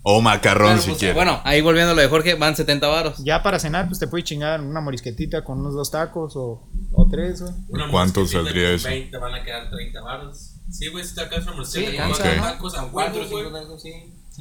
[0.05, 1.14] O macarrón Pero, si pues, quieres.
[1.14, 3.18] bueno, ahí volviendo a lo de Jorge, van 70 varos.
[3.25, 7.09] Ya para cenar, pues te puedes chingar una morisquetita con unos dos tacos o, o
[7.09, 7.53] tres, güey.
[7.68, 8.88] Una ¿Cuánto saldría eso?
[8.88, 10.57] 20 van a quedar 30 baros.
[10.70, 12.05] Sí, güey, si te alcanza una Sí, morcilla.
[12.07, 12.53] alcanza, con ajá.
[12.53, 13.44] tacos a Cuatro, güey.
[13.44, 13.92] cinco tacos, sí.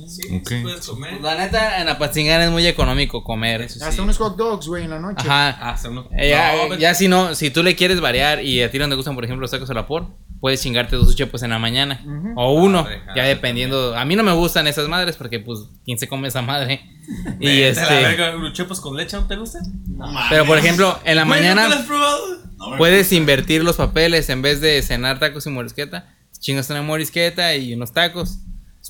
[0.08, 0.48] Sí, Ok.
[0.50, 1.22] sí puedes comer.
[1.22, 3.62] La neta, en Apatzingán es muy económico comer.
[3.62, 4.00] Eso Hasta sí.
[4.02, 5.26] unos hot dogs, güey, en la noche.
[5.28, 5.50] Ajá.
[5.72, 6.08] Hasta uno.
[6.18, 6.80] Eh, ya, No, güey.
[6.80, 9.24] ya si no, si tú le quieres variar y a ti no te gustan, por
[9.24, 10.08] ejemplo, los tacos al vapor,
[10.40, 12.04] puedes chingarte dos chepos en la mañana.
[12.36, 13.96] O uno, Madre, ya ah, dependiendo.
[13.98, 16.82] A mí no me gustan esas madres porque, pues, ¿quién se come esa madre?
[17.40, 18.04] y Vete a la este.
[18.18, 19.62] verga, ¿Los chepos con leche no te gustan?
[20.30, 22.42] Pero, por ejemplo, en la Güey, ¿nunca mañana lo has probado?
[22.78, 26.16] puedes invertir los papeles en vez de cenar tacos y morisqueta.
[26.40, 28.40] Chingas una morisqueta y unos tacos.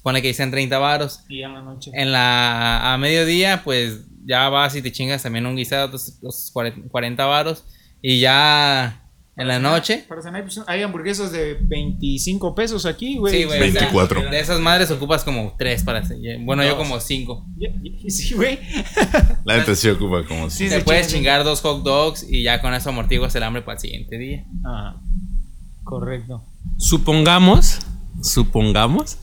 [0.02, 1.20] Supone que dicen 30 varos.
[1.30, 1.92] Y en la noche.
[1.94, 6.52] En la a mediodía, pues ya vas y te chingas también un guisado, los, los
[6.90, 7.64] 40 varos.
[8.02, 13.32] Y ya en la noche, Para cenar, pues, hay hamburguesas de 25 pesos aquí, güey.
[13.32, 13.60] Sí, güey.
[13.60, 14.30] 24.
[14.32, 16.18] de esas madres ocupas como 3 para hacer.
[16.40, 17.46] Bueno, yo como 5.
[17.58, 18.58] Ya- ya- Sí, güey.
[19.46, 20.58] La neta sí ocupa como si.
[20.58, 23.62] Sí, Te se puedes chingar dos hot dogs y ya con eso amortiguas el hambre
[23.62, 24.46] para el siguiente día.
[24.66, 25.00] Ah,
[25.84, 26.44] correcto.
[26.80, 27.78] Supongamos,
[28.24, 29.18] supongamos,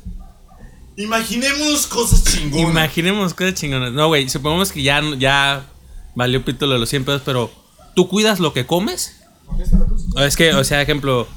[0.98, 2.70] Imaginemos cosas chingonas.
[2.70, 3.92] imaginemos cosas chingonas.
[3.92, 5.64] No, güey, supongamos que ya, ya
[6.16, 7.52] valió pito lo de los 100 pesos, pero
[7.94, 9.14] ¿tú cuidas lo que comes?
[10.16, 11.28] Es que, o sea, ejemplo,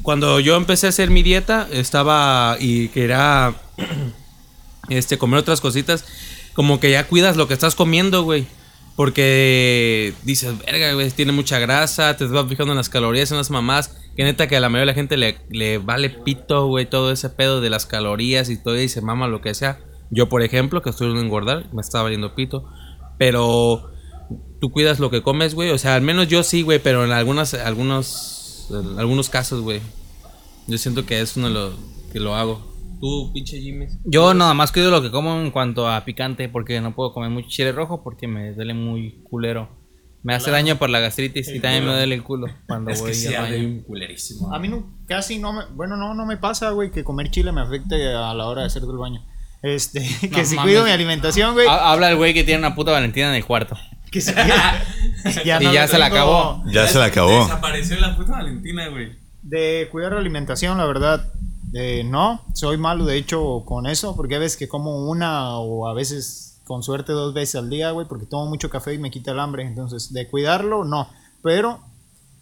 [0.00, 3.54] cuando yo empecé a hacer mi dieta, estaba y quería
[4.88, 6.06] este, comer otras cositas,
[6.54, 8.46] como que ya cuidas lo que estás comiendo, güey.
[8.96, 13.50] Porque dices, verga, güey, tiene mucha grasa, te vas fijando en las calorías, en las
[13.50, 13.90] mamás.
[14.16, 17.12] Que neta que a la mayoría de la gente le, le vale pito, güey, todo
[17.12, 19.80] ese pedo de las calorías y todo, y se mama lo que sea.
[20.10, 22.64] Yo, por ejemplo, que estoy en engordar, me está valiendo pito.
[23.18, 23.90] Pero
[24.60, 25.70] tú cuidas lo que comes, güey.
[25.70, 29.80] O sea, al menos yo sí, güey, pero en algunas, algunos, algunos casos, güey.
[30.66, 31.74] Yo siento que es uno de los
[32.12, 32.74] que lo hago.
[33.00, 33.86] Tú, pinche Jimmy.
[34.04, 37.30] Yo nada más cuido lo que como en cuanto a picante porque no puedo comer
[37.30, 39.68] mucho chile rojo porque me duele muy culero.
[40.26, 43.10] Me hace daño por la gastritis y también me duele el culo cuando Es voy
[43.10, 43.56] que sí, baño.
[43.64, 44.52] un culerísimo.
[44.54, 45.64] A mí no, casi no me.
[45.74, 48.66] Bueno, no, no me pasa, güey, que comer chile me afecte a la hora de
[48.66, 49.24] hacer del baño.
[49.62, 50.00] Este,
[50.32, 50.70] que si mames.
[50.72, 51.66] cuido mi alimentación, güey.
[51.66, 53.76] Ha- Habla el güey que tiene una puta Valentina en el cuarto.
[54.10, 54.32] Que si
[55.44, 56.62] ya Y no ya se la acabó.
[56.66, 57.40] Ya se la acabó.
[57.42, 59.12] Desapareció la puta Valentina, güey.
[59.42, 61.32] De cuidar la alimentación, la verdad,
[61.74, 62.40] eh, no.
[62.54, 66.55] Soy malo, de hecho, con eso, porque a veces que como una o a veces,
[66.66, 69.38] con suerte, dos veces al día, güey, porque tomo mucho café y me quita el
[69.38, 69.62] hambre.
[69.64, 71.08] Entonces, de cuidarlo, no.
[71.42, 71.80] Pero,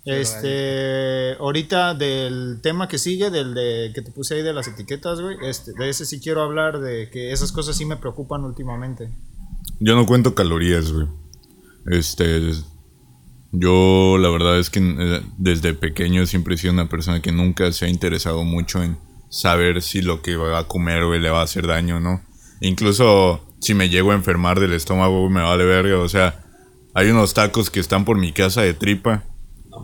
[0.07, 5.21] este, ahorita del tema que sigue, del de que te puse ahí de las etiquetas,
[5.21, 9.13] güey, este, de ese sí quiero hablar, de que esas cosas sí me preocupan últimamente.
[9.79, 11.07] Yo no cuento calorías, güey.
[11.87, 12.51] Este.
[13.53, 17.71] Yo, la verdad es que eh, desde pequeño siempre he sido una persona que nunca
[17.73, 18.97] se ha interesado mucho en
[19.29, 22.23] saber si lo que va a comer, güey, le va a hacer daño o no.
[22.61, 25.99] Incluso si me llego a enfermar del estómago, me vale verga.
[25.99, 26.45] O sea,
[26.93, 29.25] hay unos tacos que están por mi casa de tripa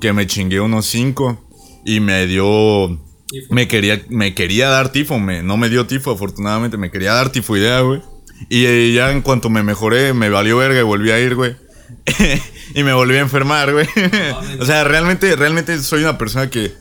[0.00, 1.48] que me chingué unos cinco
[1.84, 3.00] y me dio.
[3.48, 7.30] Me quería, me quería dar tifo, me, no me dio tifo, afortunadamente, me quería dar
[7.30, 8.02] tifoidea, güey.
[8.48, 11.56] Y eh, ya en cuanto me mejoré, me valió verga y volví a ir, güey.
[12.74, 13.86] y me volví a enfermar, güey.
[14.60, 16.74] o sea, realmente, realmente soy una persona que,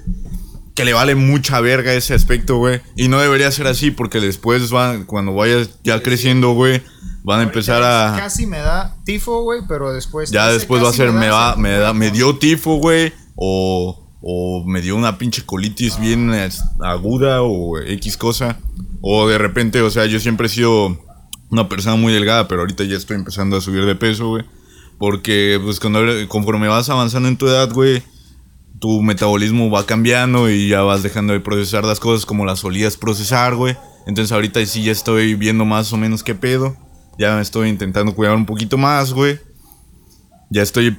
[0.80, 2.80] que le vale mucha verga ese aspecto, güey.
[2.96, 6.82] Y no debería ser así porque después van, cuando vayas ya creciendo, güey,
[7.22, 8.15] van a empezar a...
[8.18, 10.32] Casi me da tifo, güey, pero después.
[10.32, 12.15] Ya después va a ser, me da, me da, me muere.
[12.15, 18.15] dio tifo, güey, o, o me dio una pinche colitis bien es, aguda o X
[18.15, 18.58] cosa,
[19.02, 20.98] o de repente, o sea, yo siempre he sido
[21.50, 24.46] una persona muy delgada, pero ahorita ya estoy empezando a subir de peso, güey,
[24.98, 28.02] porque pues cuando, conforme vas avanzando en tu edad, güey,
[28.80, 32.98] tu metabolismo va cambiando y ya vas dejando de procesar las cosas como las solías
[32.98, 33.76] procesar, güey.
[34.08, 36.76] Entonces ahorita sí ya estoy viendo más o menos qué pedo.
[37.18, 39.39] Ya estoy intentando cuidar un poquito más, güey.
[40.50, 40.98] Ya estoy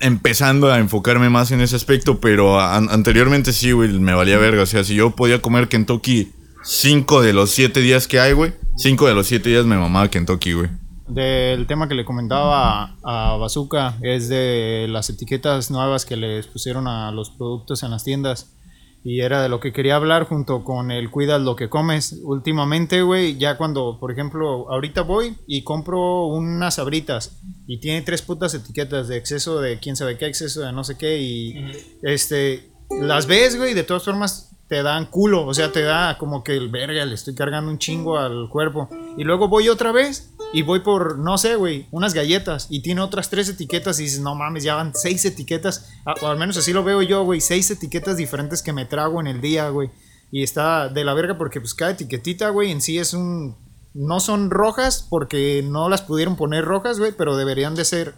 [0.00, 4.62] empezando a enfocarme más en ese aspecto, pero an- anteriormente sí, güey, me valía verga.
[4.62, 8.52] O sea, si yo podía comer Kentucky cinco de los siete días que hay, güey,
[8.76, 10.68] cinco de los siete días me mamaba Kentucky, güey.
[11.12, 16.88] Del tema que le comentaba a, Bazooka es de las etiquetas nuevas que les pusieron
[16.88, 18.56] a los productos en las tiendas.
[19.04, 22.20] Y era de lo que quería hablar junto con el cuidas lo que comes.
[22.22, 28.22] Últimamente, güey, ya cuando, por ejemplo, ahorita voy y compro unas sabritas y tiene tres
[28.22, 31.54] putas etiquetas de exceso de quién sabe qué, exceso de no sé qué y
[32.02, 32.70] este
[33.00, 36.56] las ves, güey, de todas formas te dan culo, o sea, te da como que
[36.56, 38.88] el verga, le estoy cargando un chingo al cuerpo.
[39.18, 43.00] Y luego voy otra vez y voy por, no sé, güey, unas galletas y tiene
[43.00, 46.72] otras tres etiquetas y dices, no mames, ya van seis etiquetas, o al menos así
[46.72, 49.90] lo veo yo, güey, seis etiquetas diferentes que me trago en el día, güey.
[50.30, 53.56] Y está de la verga porque pues cada etiquetita, güey, en sí es un...
[53.94, 58.14] No son rojas porque no las pudieron poner rojas, güey, pero deberían de ser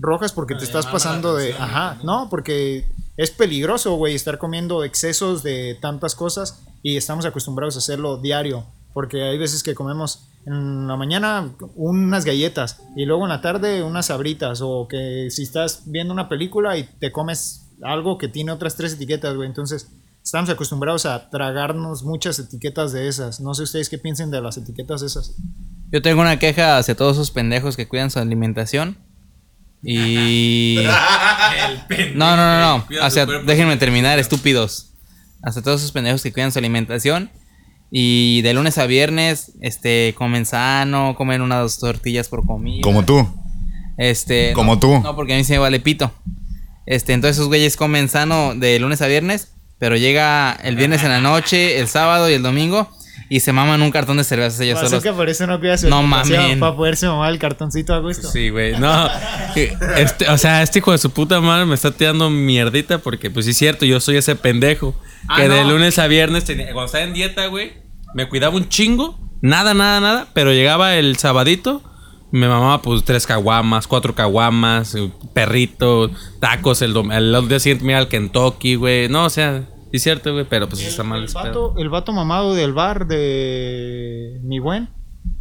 [0.00, 1.52] rojas porque te estás pasando de...
[1.52, 7.76] Ajá, no, porque es peligroso, güey, estar comiendo excesos de tantas cosas y estamos acostumbrados
[7.76, 8.66] a hacerlo diario.
[8.92, 13.82] Porque hay veces que comemos en la mañana unas galletas y luego en la tarde
[13.82, 14.60] unas sabritas.
[14.62, 18.94] O que si estás viendo una película y te comes algo que tiene otras tres
[18.94, 19.48] etiquetas, güey.
[19.48, 19.88] Entonces
[20.22, 23.40] estamos acostumbrados a tragarnos muchas etiquetas de esas.
[23.40, 25.34] No sé ustedes qué piensen de las etiquetas esas.
[25.90, 28.98] Yo tengo una queja hacia todos esos pendejos que cuidan su alimentación.
[29.82, 30.78] Y.
[32.14, 32.86] No, no, no, no.
[33.02, 34.94] Hacia, déjenme terminar, estúpidos.
[35.42, 37.30] Hacia todos esos pendejos que cuidan su alimentación.
[37.94, 42.80] Y de lunes a viernes, este, comen sano, comen unas tortillas por comida.
[42.82, 43.28] Como tú.
[43.98, 44.54] Este.
[44.54, 44.98] Como no, tú.
[45.00, 46.10] No, porque a mí se me vale pito.
[46.86, 51.10] Este, entonces esos güeyes comen sano de lunes a viernes, pero llega el viernes en
[51.10, 52.88] la noche, el sábado y el domingo
[53.28, 55.02] y se maman un cartón de cervezas ellos solos.
[55.02, 56.60] que por eso no cuida su No mamen.
[56.60, 58.30] Para poderse mamar el cartoncito a gusto.
[58.30, 58.78] Sí, güey.
[58.78, 59.08] No.
[59.54, 63.44] Este, o sea, este hijo de su puta madre me está tirando mierdita porque, pues
[63.44, 64.94] sí es cierto, yo soy ese pendejo.
[65.28, 67.72] Ah, que de lunes a viernes, tenía- cuando estaba en dieta, güey,
[68.14, 69.18] me cuidaba un chingo.
[69.40, 70.26] Nada, nada, nada.
[70.34, 71.82] Pero llegaba el sabadito,
[72.30, 76.80] me mamaba pues tres caguamas, cuatro caguamas, eh, perrito, tacos.
[76.82, 79.08] El, dom- el día siguiente me iba al Kentucky, güey.
[79.08, 81.22] No, o sea, es cierto, güey, pero pues está mal.
[81.24, 84.88] el, vato, el vato mamado del bar de mi buen.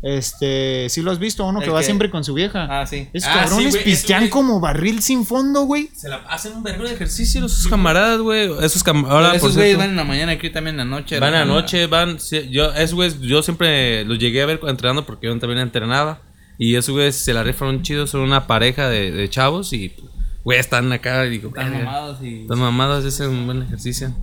[0.04, 2.68] Este, sí lo has visto, uno que va que- siempre con su vieja.
[2.82, 3.08] Ah, sí.
[3.14, 5.90] Esos Ah, cabrones sí, pistean como barril sin fondo, güey.
[5.96, 8.50] Se la hacen un verbo de ejercicio esos camaradas, güey.
[8.64, 9.36] Esos camaradas.
[9.36, 11.20] Esos güeyes van en la mañana, aquí también en la noche.
[11.20, 12.20] Van la- anoche, van.
[12.20, 16.22] sí, yo, esos güeyes, yo siempre los llegué a ver entrenando porque yo también entrenaba.
[16.58, 19.94] Y esos güeyes se la rifan un chido, son una pareja de, de chavos y,
[20.44, 21.26] güey, están acá.
[21.28, 24.16] Y digo, Están "Verga, mamados y, Están mamados, ese es un buen ejercicio.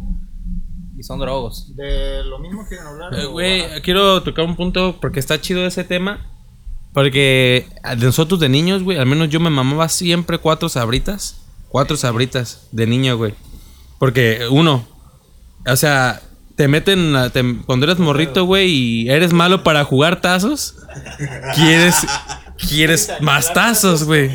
[0.99, 1.75] Y son drogos.
[1.77, 3.15] De lo mismo quieren hablar.
[3.15, 6.27] Eh, Güey, quiero tocar un punto porque está chido ese tema.
[6.93, 11.43] Porque de nosotros de niños, güey, al menos yo me mamaba siempre cuatro sabritas.
[11.69, 13.35] Cuatro sabritas de niño, güey.
[13.99, 14.87] Porque uno,
[15.67, 16.21] o sea,
[16.57, 20.77] te meten, a- te- cuando eres morrito, güey, y eres malo para jugar tazos,
[21.55, 21.95] quieres,
[22.69, 24.31] quieres más tazos, güey.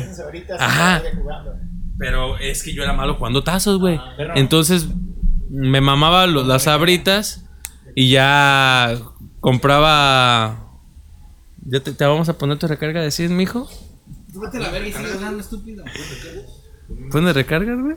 [0.58, 1.02] Ajá.
[1.98, 4.00] Pero es que yo era malo jugando tazos, güey.
[4.36, 4.86] Entonces
[5.54, 7.44] me mamaba lo- las sabritas
[7.94, 8.96] y ya
[9.40, 10.60] compraba.
[11.66, 13.68] ¿Ya te, te vamos a poner tu recarga de 100, mijo?
[14.34, 15.84] Vete la verga y sigue hablando, estúpido.
[17.10, 17.96] ¿Dónde recargas, güey?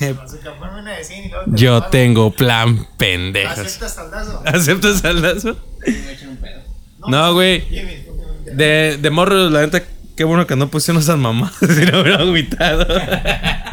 [0.00, 0.14] Eh,
[0.58, 3.58] Ponme una de 100 y luego te Yo tengo plan pendejos.
[3.58, 4.42] ¿Aceptas saldazo?
[4.44, 5.56] ¿Aceptas saldazo?
[7.08, 7.64] No, güey.
[8.54, 9.82] De, de morro, la neta,
[10.16, 11.54] qué bueno que no pusieron esas mamadas.
[11.60, 12.86] Si no hubiera agüitado.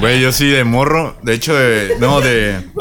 [0.00, 1.16] Güey, yo sí de morro.
[1.22, 1.96] De hecho, de.
[2.00, 2.60] No, de.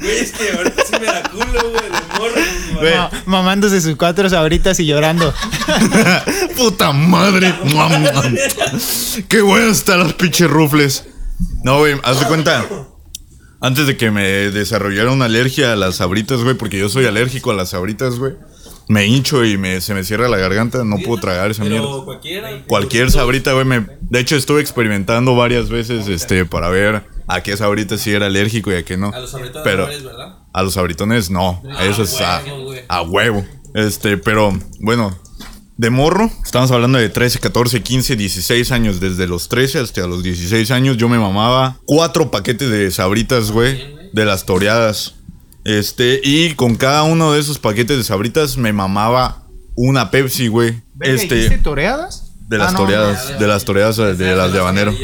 [0.00, 2.80] Güey, es que ahorita sí me da culo, güey, de morro.
[2.80, 5.32] Güey, Ma- mamándose sus cuatro sabritas y llorando.
[6.56, 7.54] puta madre.
[7.64, 8.24] Mua, mua.
[9.28, 11.04] Qué buenas están las pinches rufles.
[11.62, 12.64] No, güey, haz de cuenta.
[13.60, 17.50] Antes de que me desarrollara una alergia a las sabritas, güey, porque yo soy alérgico
[17.50, 18.34] a las sabritas, güey.
[18.88, 21.86] Me hincho y me, se me cierra la garganta, no puedo tragar esa mierda.
[22.66, 23.66] Cualquier sabrita, güey.
[23.66, 23.86] Me...
[24.00, 28.72] De hecho, estuve experimentando varias veces este, para ver a qué sabrita sí era alérgico
[28.72, 29.10] y a qué no.
[29.12, 30.38] A los sabritones Pero no eres, ¿verdad?
[30.52, 31.62] a los sabritones no.
[31.80, 32.42] Eso es a,
[32.88, 33.44] a huevo.
[33.74, 35.14] Este, pero bueno,
[35.76, 39.00] de morro, estamos hablando de 13, 14, 15, 16 años.
[39.00, 43.96] Desde los 13 hasta los 16 años, yo me mamaba cuatro paquetes de sabritas, güey.
[44.12, 45.14] De las toreadas.
[45.64, 49.44] Este, y con cada uno de esos paquetes de sabritas me mamaba
[49.74, 50.82] una Pepsi, güey.
[51.00, 51.34] Este.
[51.34, 52.24] ¿dijiste toreadas?
[52.48, 54.94] De las Ah, no, toreadas, de las toreadas de, de las de habanero.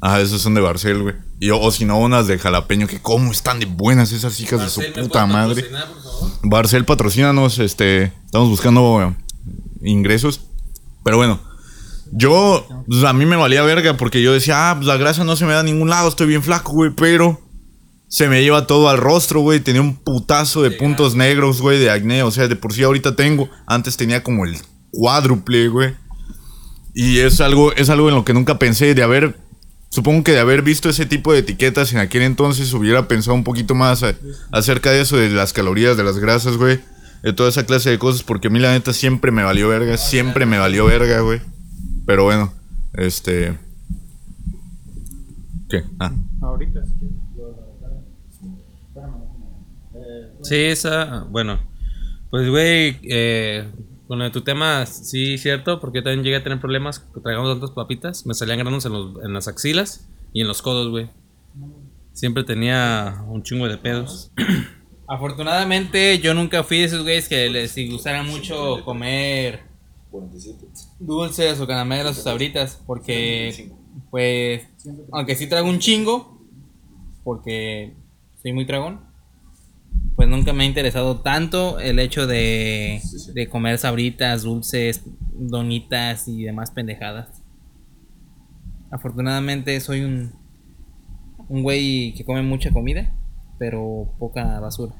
[0.00, 1.14] Ajá, esos son de Barcel, güey.
[1.38, 4.70] Y, o, si no, unas de jalapeño, que cómo están de buenas esas hijas de
[4.70, 5.66] su puta madre.
[6.42, 9.14] Barcel, patrocínanos, este, estamos buscando
[9.82, 10.40] ingresos.
[11.04, 11.40] Pero bueno,
[12.12, 15.36] yo, pues, a mí me valía verga porque yo decía, ah, pues la grasa no
[15.36, 17.40] se me da a ningún lado, estoy bien flaco, güey, pero
[18.10, 19.60] se me lleva todo al rostro, güey.
[19.60, 22.22] Tenía un putazo de puntos negros, güey, de acné.
[22.24, 23.48] O sea, de por sí ahorita tengo.
[23.66, 24.56] Antes tenía como el
[24.90, 25.94] cuádruple, güey.
[26.92, 29.38] Y es algo, es algo en lo que nunca pensé de haber.
[29.90, 33.44] Supongo que de haber visto ese tipo de etiquetas en aquel entonces hubiera pensado un
[33.44, 34.14] poquito más a-
[34.52, 36.80] acerca de eso, de las calorías, de las grasas, güey.
[37.22, 39.96] De toda esa clase de cosas, porque a mí la neta siempre me valió verga,
[39.98, 41.40] siempre me valió verga, güey.
[42.06, 42.52] Pero bueno,
[42.94, 43.56] este...
[45.68, 45.84] ¿Qué?
[46.00, 46.12] Ah.
[46.42, 47.16] Ahorita, si quieres.
[50.42, 51.58] Sí, esa, bueno.
[52.30, 53.68] Pues, güey, eh,
[54.06, 57.52] con lo de tu tema, sí, cierto, porque yo también llegué a tener problemas tragando
[57.52, 58.24] tantas papitas.
[58.26, 61.08] Me salían granos en, los- en las axilas y en los codos, güey.
[62.12, 64.30] Siempre tenía un chingo de pedos.
[65.08, 69.62] Afortunadamente, yo nunca fui de esos güeyes que les gustara mucho comer
[71.00, 72.80] dulces o caramelos o sabritas.
[72.86, 73.72] Porque,
[74.10, 74.62] pues,
[75.12, 76.40] aunque sí trago un chingo,
[77.24, 77.94] porque
[78.42, 79.00] soy muy dragón,
[80.16, 83.00] pues nunca me ha interesado tanto el hecho de,
[83.34, 87.42] de comer sabritas, dulces, donitas y demás pendejadas.
[88.90, 90.32] Afortunadamente, soy un,
[91.48, 93.12] un güey que come mucha comida,
[93.58, 94.94] pero poca basura.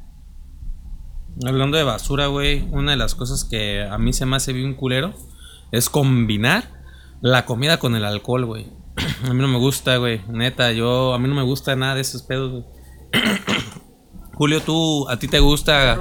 [1.47, 4.75] Hablando de basura, güey, una de las cosas que a mí se me hace bien
[4.75, 5.15] culero
[5.71, 6.65] es combinar
[7.21, 8.67] la comida con el alcohol, güey.
[9.29, 10.21] A mí no me gusta, güey.
[10.29, 12.65] Neta, yo, a mí no me gusta nada de esos pedos, güey.
[14.40, 15.98] Julio, tú, a ti te gusta.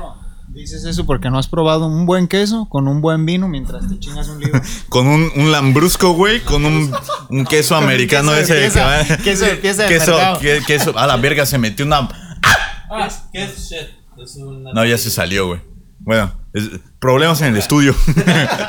[0.47, 3.99] Dices eso porque no has probado un buen queso con un buen vino mientras te
[3.99, 4.62] chingas un libro.
[4.88, 6.89] Con un, un lambrusco, güey, con un,
[7.30, 10.97] un queso americano queso ese que pieza, va- queso de pieza de queso, que- queso,
[10.97, 12.08] a la verga se metió una.
[13.34, 13.89] ¿Qué es shit?
[14.23, 14.71] Es una.
[14.71, 15.60] No, ya se salió, güey.
[15.99, 17.93] Bueno, es- problemas en el estudio.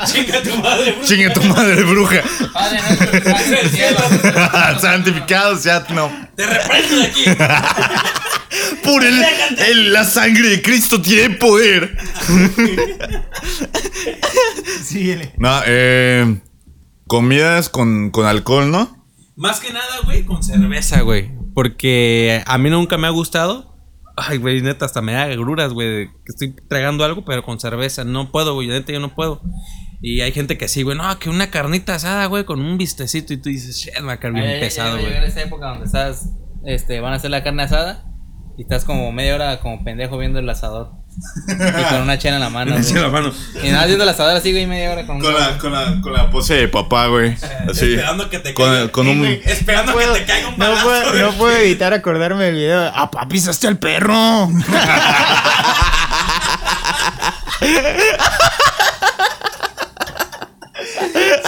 [0.05, 1.05] Chinga tu madre, bro.
[1.05, 2.21] Chingue tu madre, bruja.
[2.53, 3.09] Padre nuestro
[3.71, 4.79] que.
[4.81, 6.11] Santificado sea no.
[6.35, 7.23] Te reprendo de aquí.
[8.83, 9.21] Por el,
[9.69, 11.97] el- la sangre de Cristo tiene poder.
[14.83, 15.33] Síguele.
[15.37, 16.41] No, eh.
[17.07, 19.05] Comidas con, con alcohol, ¿no?
[19.35, 21.31] Más que nada, güey, con cerveza, güey.
[21.53, 23.75] Porque a mí nunca me ha gustado.
[24.15, 26.07] Ay, güey, neta, hasta me da agruras, güey.
[26.07, 28.03] Que estoy tragando algo, pero con cerveza.
[28.03, 28.67] No puedo, güey.
[28.67, 29.41] Neta, yo no puedo.
[30.01, 30.97] Y hay gente que sí, güey.
[30.97, 33.33] No, que una carnita asada, güey, con un vistecito.
[33.33, 35.05] Y tú dices, shit, me va a bien pesado, a güey.
[35.07, 36.29] llegar esa época donde estás,
[36.65, 38.05] este, van a hacer la carne asada
[38.57, 40.91] y estás como media hora como pendejo viendo el asador.
[41.47, 42.75] y con una chela en la mano.
[42.77, 43.31] la mano.
[43.63, 46.01] Y nada, viendo el asador así, güey, media hora con un- Con la, con la,
[46.01, 47.35] con la pose de papá, güey.
[47.69, 47.93] Así.
[47.93, 48.91] Esperando que te Con, caiga.
[48.91, 49.25] con un.
[49.25, 51.21] Esperando que te caiga un No puedo, güey.
[51.21, 52.81] no puedo evitar acordarme del video.
[52.81, 54.49] de, ¡Ah, papi, pisaste al perro!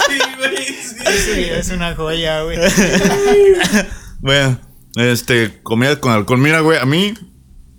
[0.06, 0.96] Sí, güey, sí.
[1.06, 2.58] Ese video es una joya, güey.
[4.20, 4.58] Bueno,
[4.96, 6.38] este, comida con alcohol.
[6.40, 7.14] Mira, güey, a mí,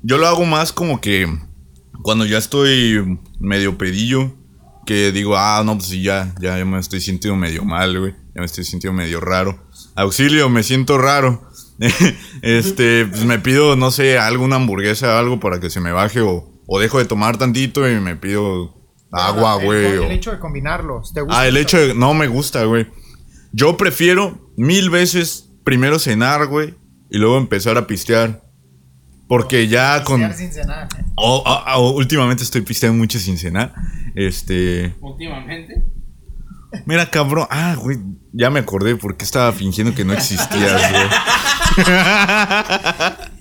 [0.04, 1.28] yo lo hago más como que
[2.02, 4.34] cuando ya estoy medio pedillo,
[4.86, 8.12] que digo, ah, no, pues sí, ya, ya, ya me estoy sintiendo medio mal, güey.
[8.36, 9.60] Ya me estoy sintiendo medio raro.
[9.96, 11.50] Auxilio, me siento raro.
[12.42, 16.22] este, pues me pido, no sé, alguna hamburguesa o algo para que se me baje
[16.22, 18.76] o, o dejo de tomar tantito y me pido
[19.12, 19.86] agua, El- güey.
[19.86, 21.14] El, o- hecho de combinarlos.
[21.14, 21.40] ¿Te gusta?
[21.40, 21.94] Ah, el hecho de.
[21.96, 22.88] No me gusta, güey.
[23.52, 26.76] Yo prefiero mil veces primero cenar, güey.
[27.10, 28.44] Y luego empezar a pistear.
[29.28, 30.18] Porque ya con.
[30.22, 30.88] Pistear sin cenar.
[31.16, 33.74] Oh, oh, oh, últimamente estoy pisteando mucho sin cenar.
[34.16, 34.94] Este.
[35.02, 35.84] Últimamente.
[36.86, 37.48] Mira, cabrón.
[37.50, 37.98] Ah, güey.
[38.34, 41.86] Ya me acordé porque estaba fingiendo que no existías, güey.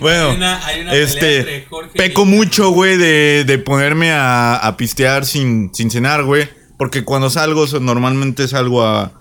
[0.00, 4.10] Bueno, Hay una- hay una este, entre Jorge peco y- mucho, güey, de, de ponerme
[4.10, 6.48] a, a pistear sin, sin cenar, güey.
[6.78, 9.12] Porque cuando salgo, normalmente salgo a,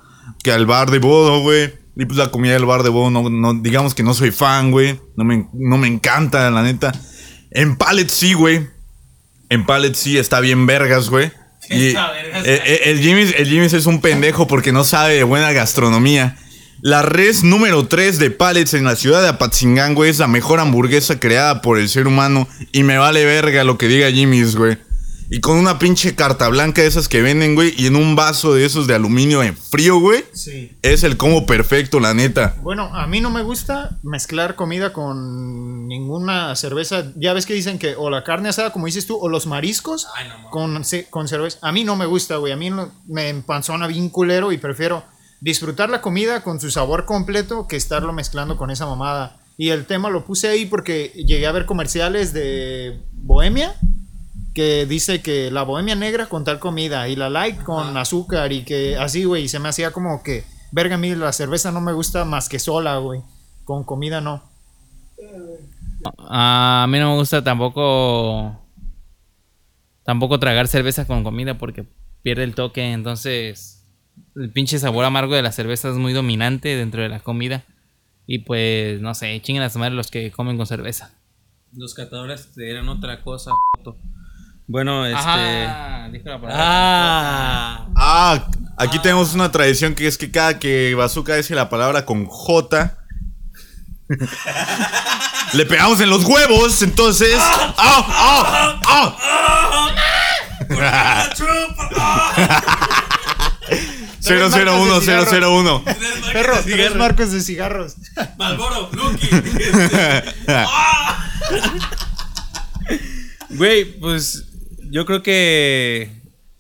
[0.42, 1.74] que al bar de bodo, güey.
[2.00, 4.72] Y pues la comida del bar de bodo, no, no, digamos que no soy fan,
[4.72, 4.98] güey.
[5.18, 6.94] No me, no me encanta, la neta.
[7.52, 8.68] En Pallet sí, güey.
[9.50, 11.30] En Pallet sí está bien vergas, güey.
[11.70, 12.46] Y vergas.
[12.46, 16.38] eh, eh, el Jimmy's, el Jimmy's es un pendejo porque no sabe de buena gastronomía.
[16.82, 20.62] La res número 3 de Pallets en la ciudad de Apatzingán, güey, es la mejor
[20.62, 22.48] hamburguesa creada por el ser humano.
[22.72, 24.78] Y me vale verga lo que diga Jimmy's, güey.
[25.32, 27.74] Y con una pinche carta blanca de esas que venden, güey.
[27.78, 30.24] Y en un vaso de esos de aluminio en frío, güey.
[30.34, 30.76] Sí.
[30.82, 32.56] Es el combo perfecto, la neta.
[32.64, 37.12] Bueno, a mí no me gusta mezclar comida con ninguna cerveza.
[37.16, 40.08] Ya ves que dicen que o la carne asada, como dices tú, o los mariscos
[40.50, 41.60] con, ce- con cerveza.
[41.62, 42.52] A mí no me gusta, güey.
[42.52, 45.04] A mí no- me empanzona bien culero y prefiero
[45.42, 49.38] disfrutar la comida con su sabor completo que estarlo mezclando con esa mamada.
[49.58, 53.76] Y el tema lo puse ahí porque llegué a ver comerciales de Bohemia
[54.60, 58.66] que dice que la bohemia negra con tal comida y la light con azúcar y
[58.66, 60.44] que así, güey, y se me hacía como que,
[60.74, 63.22] verga, a mí la cerveza no me gusta más que sola, güey,
[63.64, 64.44] con comida no.
[66.18, 68.60] A mí no me gusta tampoco.
[70.04, 71.86] Tampoco tragar cerveza con comida porque
[72.22, 72.92] pierde el toque.
[72.92, 73.86] Entonces,
[74.36, 77.64] el pinche sabor amargo de la cerveza es muy dominante dentro de la comida.
[78.28, 81.14] Y pues, no sé, chinguen a su madre los que comen con cerveza.
[81.72, 83.96] Los catadores dirán otra cosa, puto.
[84.70, 85.18] Bueno, este.
[85.18, 86.64] Ajá, dijo la palabra.
[86.64, 87.88] Ah.
[87.96, 88.48] Ah,
[88.78, 92.96] aquí tenemos una tradición que es que cada que Bazooka dice la palabra con J,
[95.54, 97.36] le pegamos en los huevos, entonces.
[97.40, 97.74] ¡Ah!
[97.78, 98.80] ¡Ah!
[98.86, 99.18] ¡Ah!
[104.22, 105.84] 001, 001.
[106.32, 107.96] Perro, tres marcos de cigarros.
[108.38, 109.30] Malboro, Lucky.
[113.52, 114.49] Güey, pues
[114.90, 116.12] yo creo que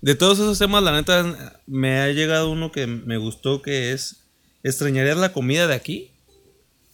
[0.02, 4.28] de todos esos temas, la neta, me ha llegado uno que me gustó, que es,
[4.64, 6.12] ¿extrañarías la comida de aquí?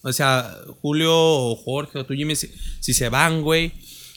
[0.02, 3.74] O sea, Julio o Jorge o tú, Jimmy, si, si se van, güey,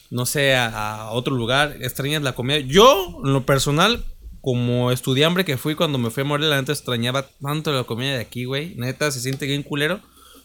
[0.09, 2.59] no sé, a, otro lugar, ¿extrañas la comida?
[2.59, 4.03] Yo, en lo personal,
[4.41, 8.13] como estudiante que fui cuando me fui a Morelia, la neta extrañaba tanto la comida
[8.13, 8.75] de aquí, güey.
[8.75, 9.99] Neta, se siente bien culero.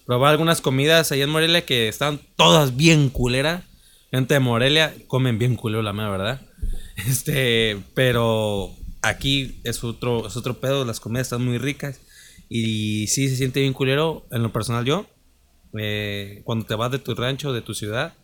[0.05, 3.63] Probaba algunas comidas allá en Morelia que están todas bien culeras.
[4.11, 6.41] Gente de Morelia comen bien culero, la mera verdad.
[7.09, 10.85] Este, pero aquí es otro, es otro pedo.
[10.85, 12.01] Las comidas están muy ricas.
[12.49, 14.27] Y sí se siente bien culero.
[14.31, 15.07] En lo personal, yo,
[15.79, 18.15] eh, cuando te vas de tu rancho, de tu ciudad,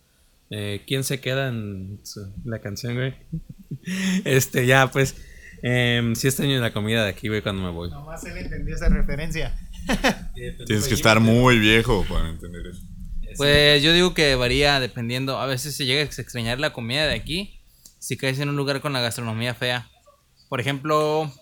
[0.50, 2.00] eh, ¿quién se queda en
[2.44, 3.14] la canción, güey?
[4.24, 5.16] este, ya, pues,
[5.62, 7.90] eh, sí extraño la comida de aquí, güey, cuando me voy.
[7.90, 9.58] Nomás él entendió esa referencia.
[10.66, 12.82] Tienes que estar muy viejo para entender eso.
[13.36, 15.38] Pues yo digo que varía dependiendo.
[15.38, 17.59] A veces se llega a extrañar la comida de aquí
[18.00, 19.88] si caes en un lugar con la gastronomía fea.
[20.48, 21.32] Por ejemplo,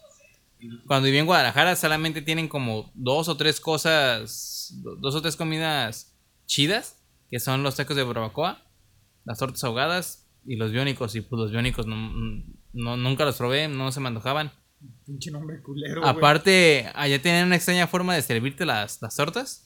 [0.86, 5.36] cuando viví en Guadalajara solamente tienen como dos o tres cosas, do- dos o tres
[5.36, 6.14] comidas
[6.46, 6.98] chidas,
[7.30, 8.62] que son los tacos de barbacoa,
[9.24, 11.14] las tortas ahogadas y los biónicos.
[11.14, 11.96] Y pues los biónicos no,
[12.74, 14.52] no- nunca los probé, no se me antojaban.
[15.06, 16.04] Pinche nombre culero.
[16.06, 19.64] Aparte, allá tenían una extraña forma de servirte las, las tortas.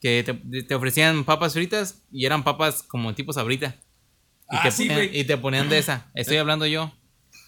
[0.00, 3.76] Que te, te ofrecían papas fritas y eran papas como tipo sabrita.
[4.52, 5.20] Y, Ah, te, sí, ponían, güey.
[5.20, 6.10] y te ponían de esa.
[6.14, 6.92] Estoy hablando yo.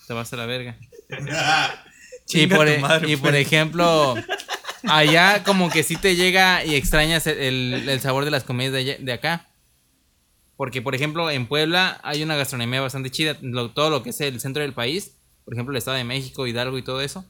[0.08, 0.76] Te vas a la verga.
[1.10, 4.14] y Chinga por, e- madre, y por ejemplo,
[4.88, 8.96] allá como que sí te llega y extrañas el, sabor de las comidas de, allá-
[8.98, 9.48] de acá.
[10.56, 13.36] Porque, por ejemplo, en Puebla hay una gastronomía bastante chida.
[13.42, 16.46] lo- todo lo que es el centro del país, por ejemplo, el Estado de México,
[16.46, 17.24] Hidalgo y todo eso.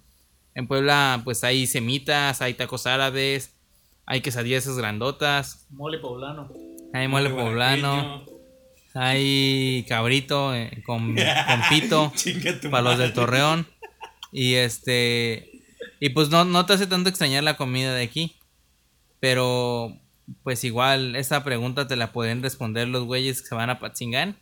[0.55, 3.57] En Puebla, pues hay semitas, hay tacos árabes,
[4.07, 6.49] hay quesadillas esas grandotas, Mole poblano.
[6.93, 8.25] hay mole poblano,
[8.95, 12.13] hay cabrito eh, con, con pito
[12.71, 13.67] para los del Torreón.
[14.33, 15.51] Y este.
[16.01, 18.37] Y pues no, no te hace tanto extrañar la comida de aquí.
[19.21, 20.01] Pero,
[20.43, 24.39] pues igual, esa pregunta te la pueden responder los güeyes que se van a Patzingán.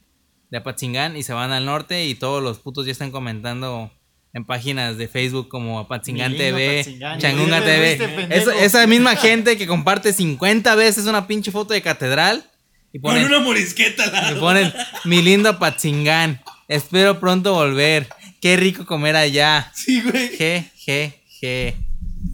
[0.50, 2.05] De Apatzingán y se van al norte.
[2.05, 3.90] Y todos los putos ya están comentando
[4.34, 7.18] en páginas de Facebook como Apatzingán TV, Apatzingán.
[7.18, 8.36] Changunga ¿Dónde TV.
[8.36, 12.44] Esa, esa misma gente que comparte 50 veces una pinche foto de catedral.
[12.93, 14.40] Y Con ponen, una morisqueta al lado.
[14.40, 14.72] ponen,
[15.05, 16.43] mi lindo Apatzingán.
[16.68, 18.09] Espero pronto volver.
[18.40, 19.70] Qué rico comer allá.
[19.74, 20.36] Sí, güey.
[20.36, 21.76] Je, je, je.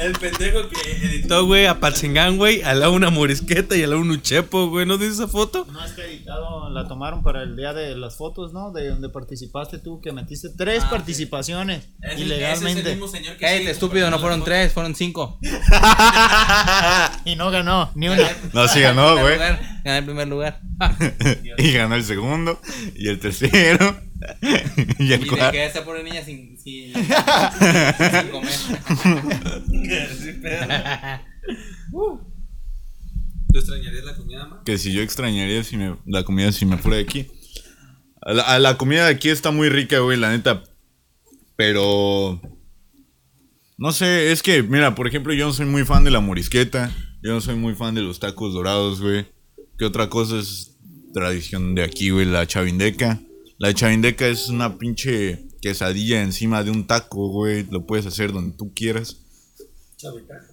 [0.00, 4.02] El pendejo que editó, güey, a Patzingán, güey, al lado una morisqueta y al lado
[4.02, 4.86] un uchepo, güey.
[4.86, 5.66] ¿No dices esa foto?
[5.70, 8.72] No está editado, la tomaron para el día de las fotos, ¿no?
[8.72, 12.98] De donde participaste tú, que metiste tres participaciones ilegalmente.
[13.38, 15.38] Cállate, estúpido, no fueron tres, fueron cinco.
[17.24, 18.28] Y no ganó, ni una.
[18.52, 19.38] No, sí ganó, güey.
[19.38, 20.60] Gané el primer lugar.
[20.80, 20.96] Ah,
[21.58, 22.58] Y ganó el segundo,
[22.96, 23.96] y el tercero,
[24.98, 25.52] y el Y me cuarto.
[25.52, 28.50] quedé esa pobre niña sin, sin, sin comer.
[33.52, 34.62] ¿Tú extrañarías la comida, ma?
[34.64, 37.26] Que si yo extrañaría si me, la comida si me fuera de aquí.
[38.22, 40.62] A la, a la comida de aquí está muy rica, güey, la neta.
[41.56, 42.40] Pero.
[43.78, 46.94] No sé, es que, mira, por ejemplo, yo no soy muy fan de la morisqueta.
[47.22, 49.26] Yo no soy muy fan de los tacos dorados, güey.
[49.78, 50.76] ¿Qué otra cosa es
[51.14, 52.26] tradición de aquí, güey?
[52.26, 53.18] La chavindeca.
[53.60, 57.66] La chavindeca es una pinche quesadilla encima de un taco, güey.
[57.70, 59.18] Lo puedes hacer donde tú quieras.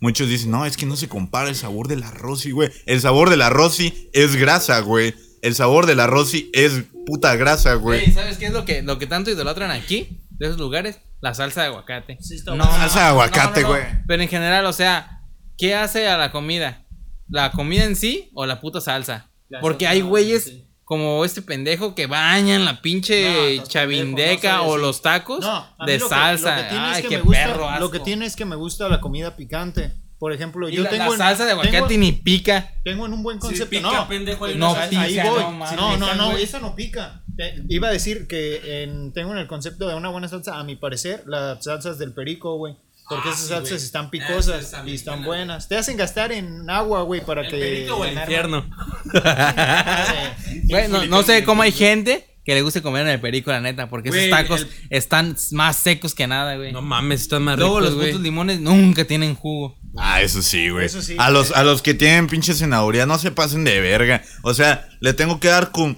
[0.02, 2.70] Muchos dicen, no, es que no se compara el sabor del arroz, y, güey.
[2.86, 5.16] El sabor del arroz sí es grasa, güey.
[5.42, 8.12] El sabor del arroz sí es puta grasa, Güey.
[8.12, 10.20] ¿sabes qué es lo que, lo que tanto idolatran aquí?
[10.32, 12.18] De esos lugares, la salsa de aguacate.
[12.20, 12.78] Sí, está no, buena.
[12.78, 13.84] Salsa de aguacate, güey.
[14.06, 15.22] Pero en general, o sea,
[15.58, 16.86] ¿qué hace a la comida?
[17.30, 19.32] ¿La comida en sí o la puta salsa?
[19.48, 20.67] La Porque salsa, hay güeyes sí.
[20.88, 25.42] Como este pendejo que bañan la No, pinche estás chavindeca pendejo, no o los tacos
[25.42, 26.56] No, de lo que- salsa.
[26.56, 27.80] Lo que, tiene Ay, es que qué me gusta, perro asco.
[27.82, 29.92] lo que tiene es que me gusta la comida picante.
[30.18, 32.72] Por ejemplo, Y yo la, tengo la en- salsa de aguacate tengo- ni pica.
[32.86, 33.70] Tengo en un buen concepto.
[33.70, 35.44] pica, no, pendejo, hay No una ahí pica, voy.
[35.44, 37.22] no No, no, no, esa no pica.
[37.36, 40.64] Te- iba a decir que en- tengo en el concepto de una buena salsa, a
[40.64, 42.76] mi parecer, las salsas del perico, güey.
[43.10, 45.70] Porque Ah, esas sí, salsas están Esas picosas están y están buenas.
[45.70, 47.58] Te hacen gastar en agua, güey, para ¿El que.
[47.58, 48.66] perico o el Infierno.
[50.68, 53.60] Güey, no, no sé cómo hay gente que le guste comer en el perico, la
[53.60, 56.72] neta, porque Güey, esos tacos el- están más secos que nada, güey.
[56.72, 59.78] No mames, están más Luego ricos, los putos limones nunca tienen jugo.
[59.98, 60.86] Ah, eso sí, güey.
[60.86, 61.16] Eso sí.
[61.20, 64.24] A los, a los que tienen pinche cenaduría, no se pasen de verga.
[64.44, 65.98] O sea, le tengo que dar con.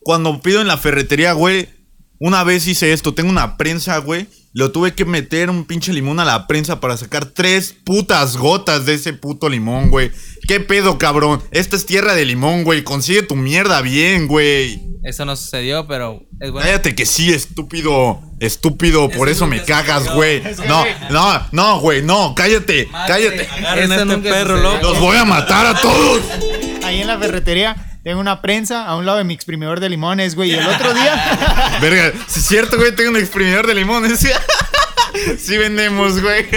[0.00, 1.68] Cuando pido en la ferretería, güey.
[2.20, 4.26] Una vez hice esto, tengo una prensa, güey.
[4.52, 8.86] Lo tuve que meter un pinche limón a la prensa para sacar tres putas gotas
[8.86, 10.10] de ese puto limón, güey.
[10.48, 11.40] ¿Qué pedo, cabrón?
[11.52, 12.82] Esta es tierra de limón, güey.
[12.82, 14.82] Consigue tu mierda bien, güey.
[15.04, 16.66] Eso no sucedió, pero es bueno.
[16.66, 18.20] Cállate que sí, estúpido.
[18.40, 20.42] Estúpido, por Eso eso me cagas, güey.
[20.66, 23.48] No, no, no, güey, no, cállate, cállate.
[23.48, 24.78] Agarren a este perro loco.
[24.82, 26.22] Los voy a matar a todos.
[26.82, 30.34] Ahí en la ferretería tengo una prensa a un lado de mi exprimidor de limones,
[30.34, 30.52] güey.
[30.52, 31.78] Y el otro día.
[31.82, 34.26] Verga, si es cierto, güey, tengo un exprimidor de limones.
[35.38, 36.46] sí vendemos, güey.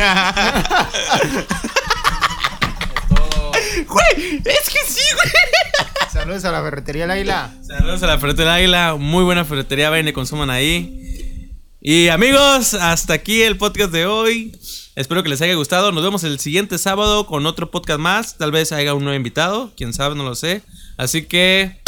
[3.86, 6.10] Güey, es que sí, güey.
[6.14, 7.54] Saludos a la ferretería El Águila.
[7.68, 11.52] Saludos a la Ferretería Águila, muy buena ferretería, vayan y consuman ahí.
[11.82, 14.58] Y amigos, hasta aquí el podcast de hoy.
[14.96, 15.92] Espero que les haya gustado.
[15.92, 18.38] Nos vemos el siguiente sábado con otro podcast más.
[18.38, 20.62] Tal vez haya un nuevo invitado, quién sabe, no lo sé.
[21.02, 21.82] Así que,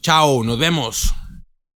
[0.00, 1.12] chao, nos vemos.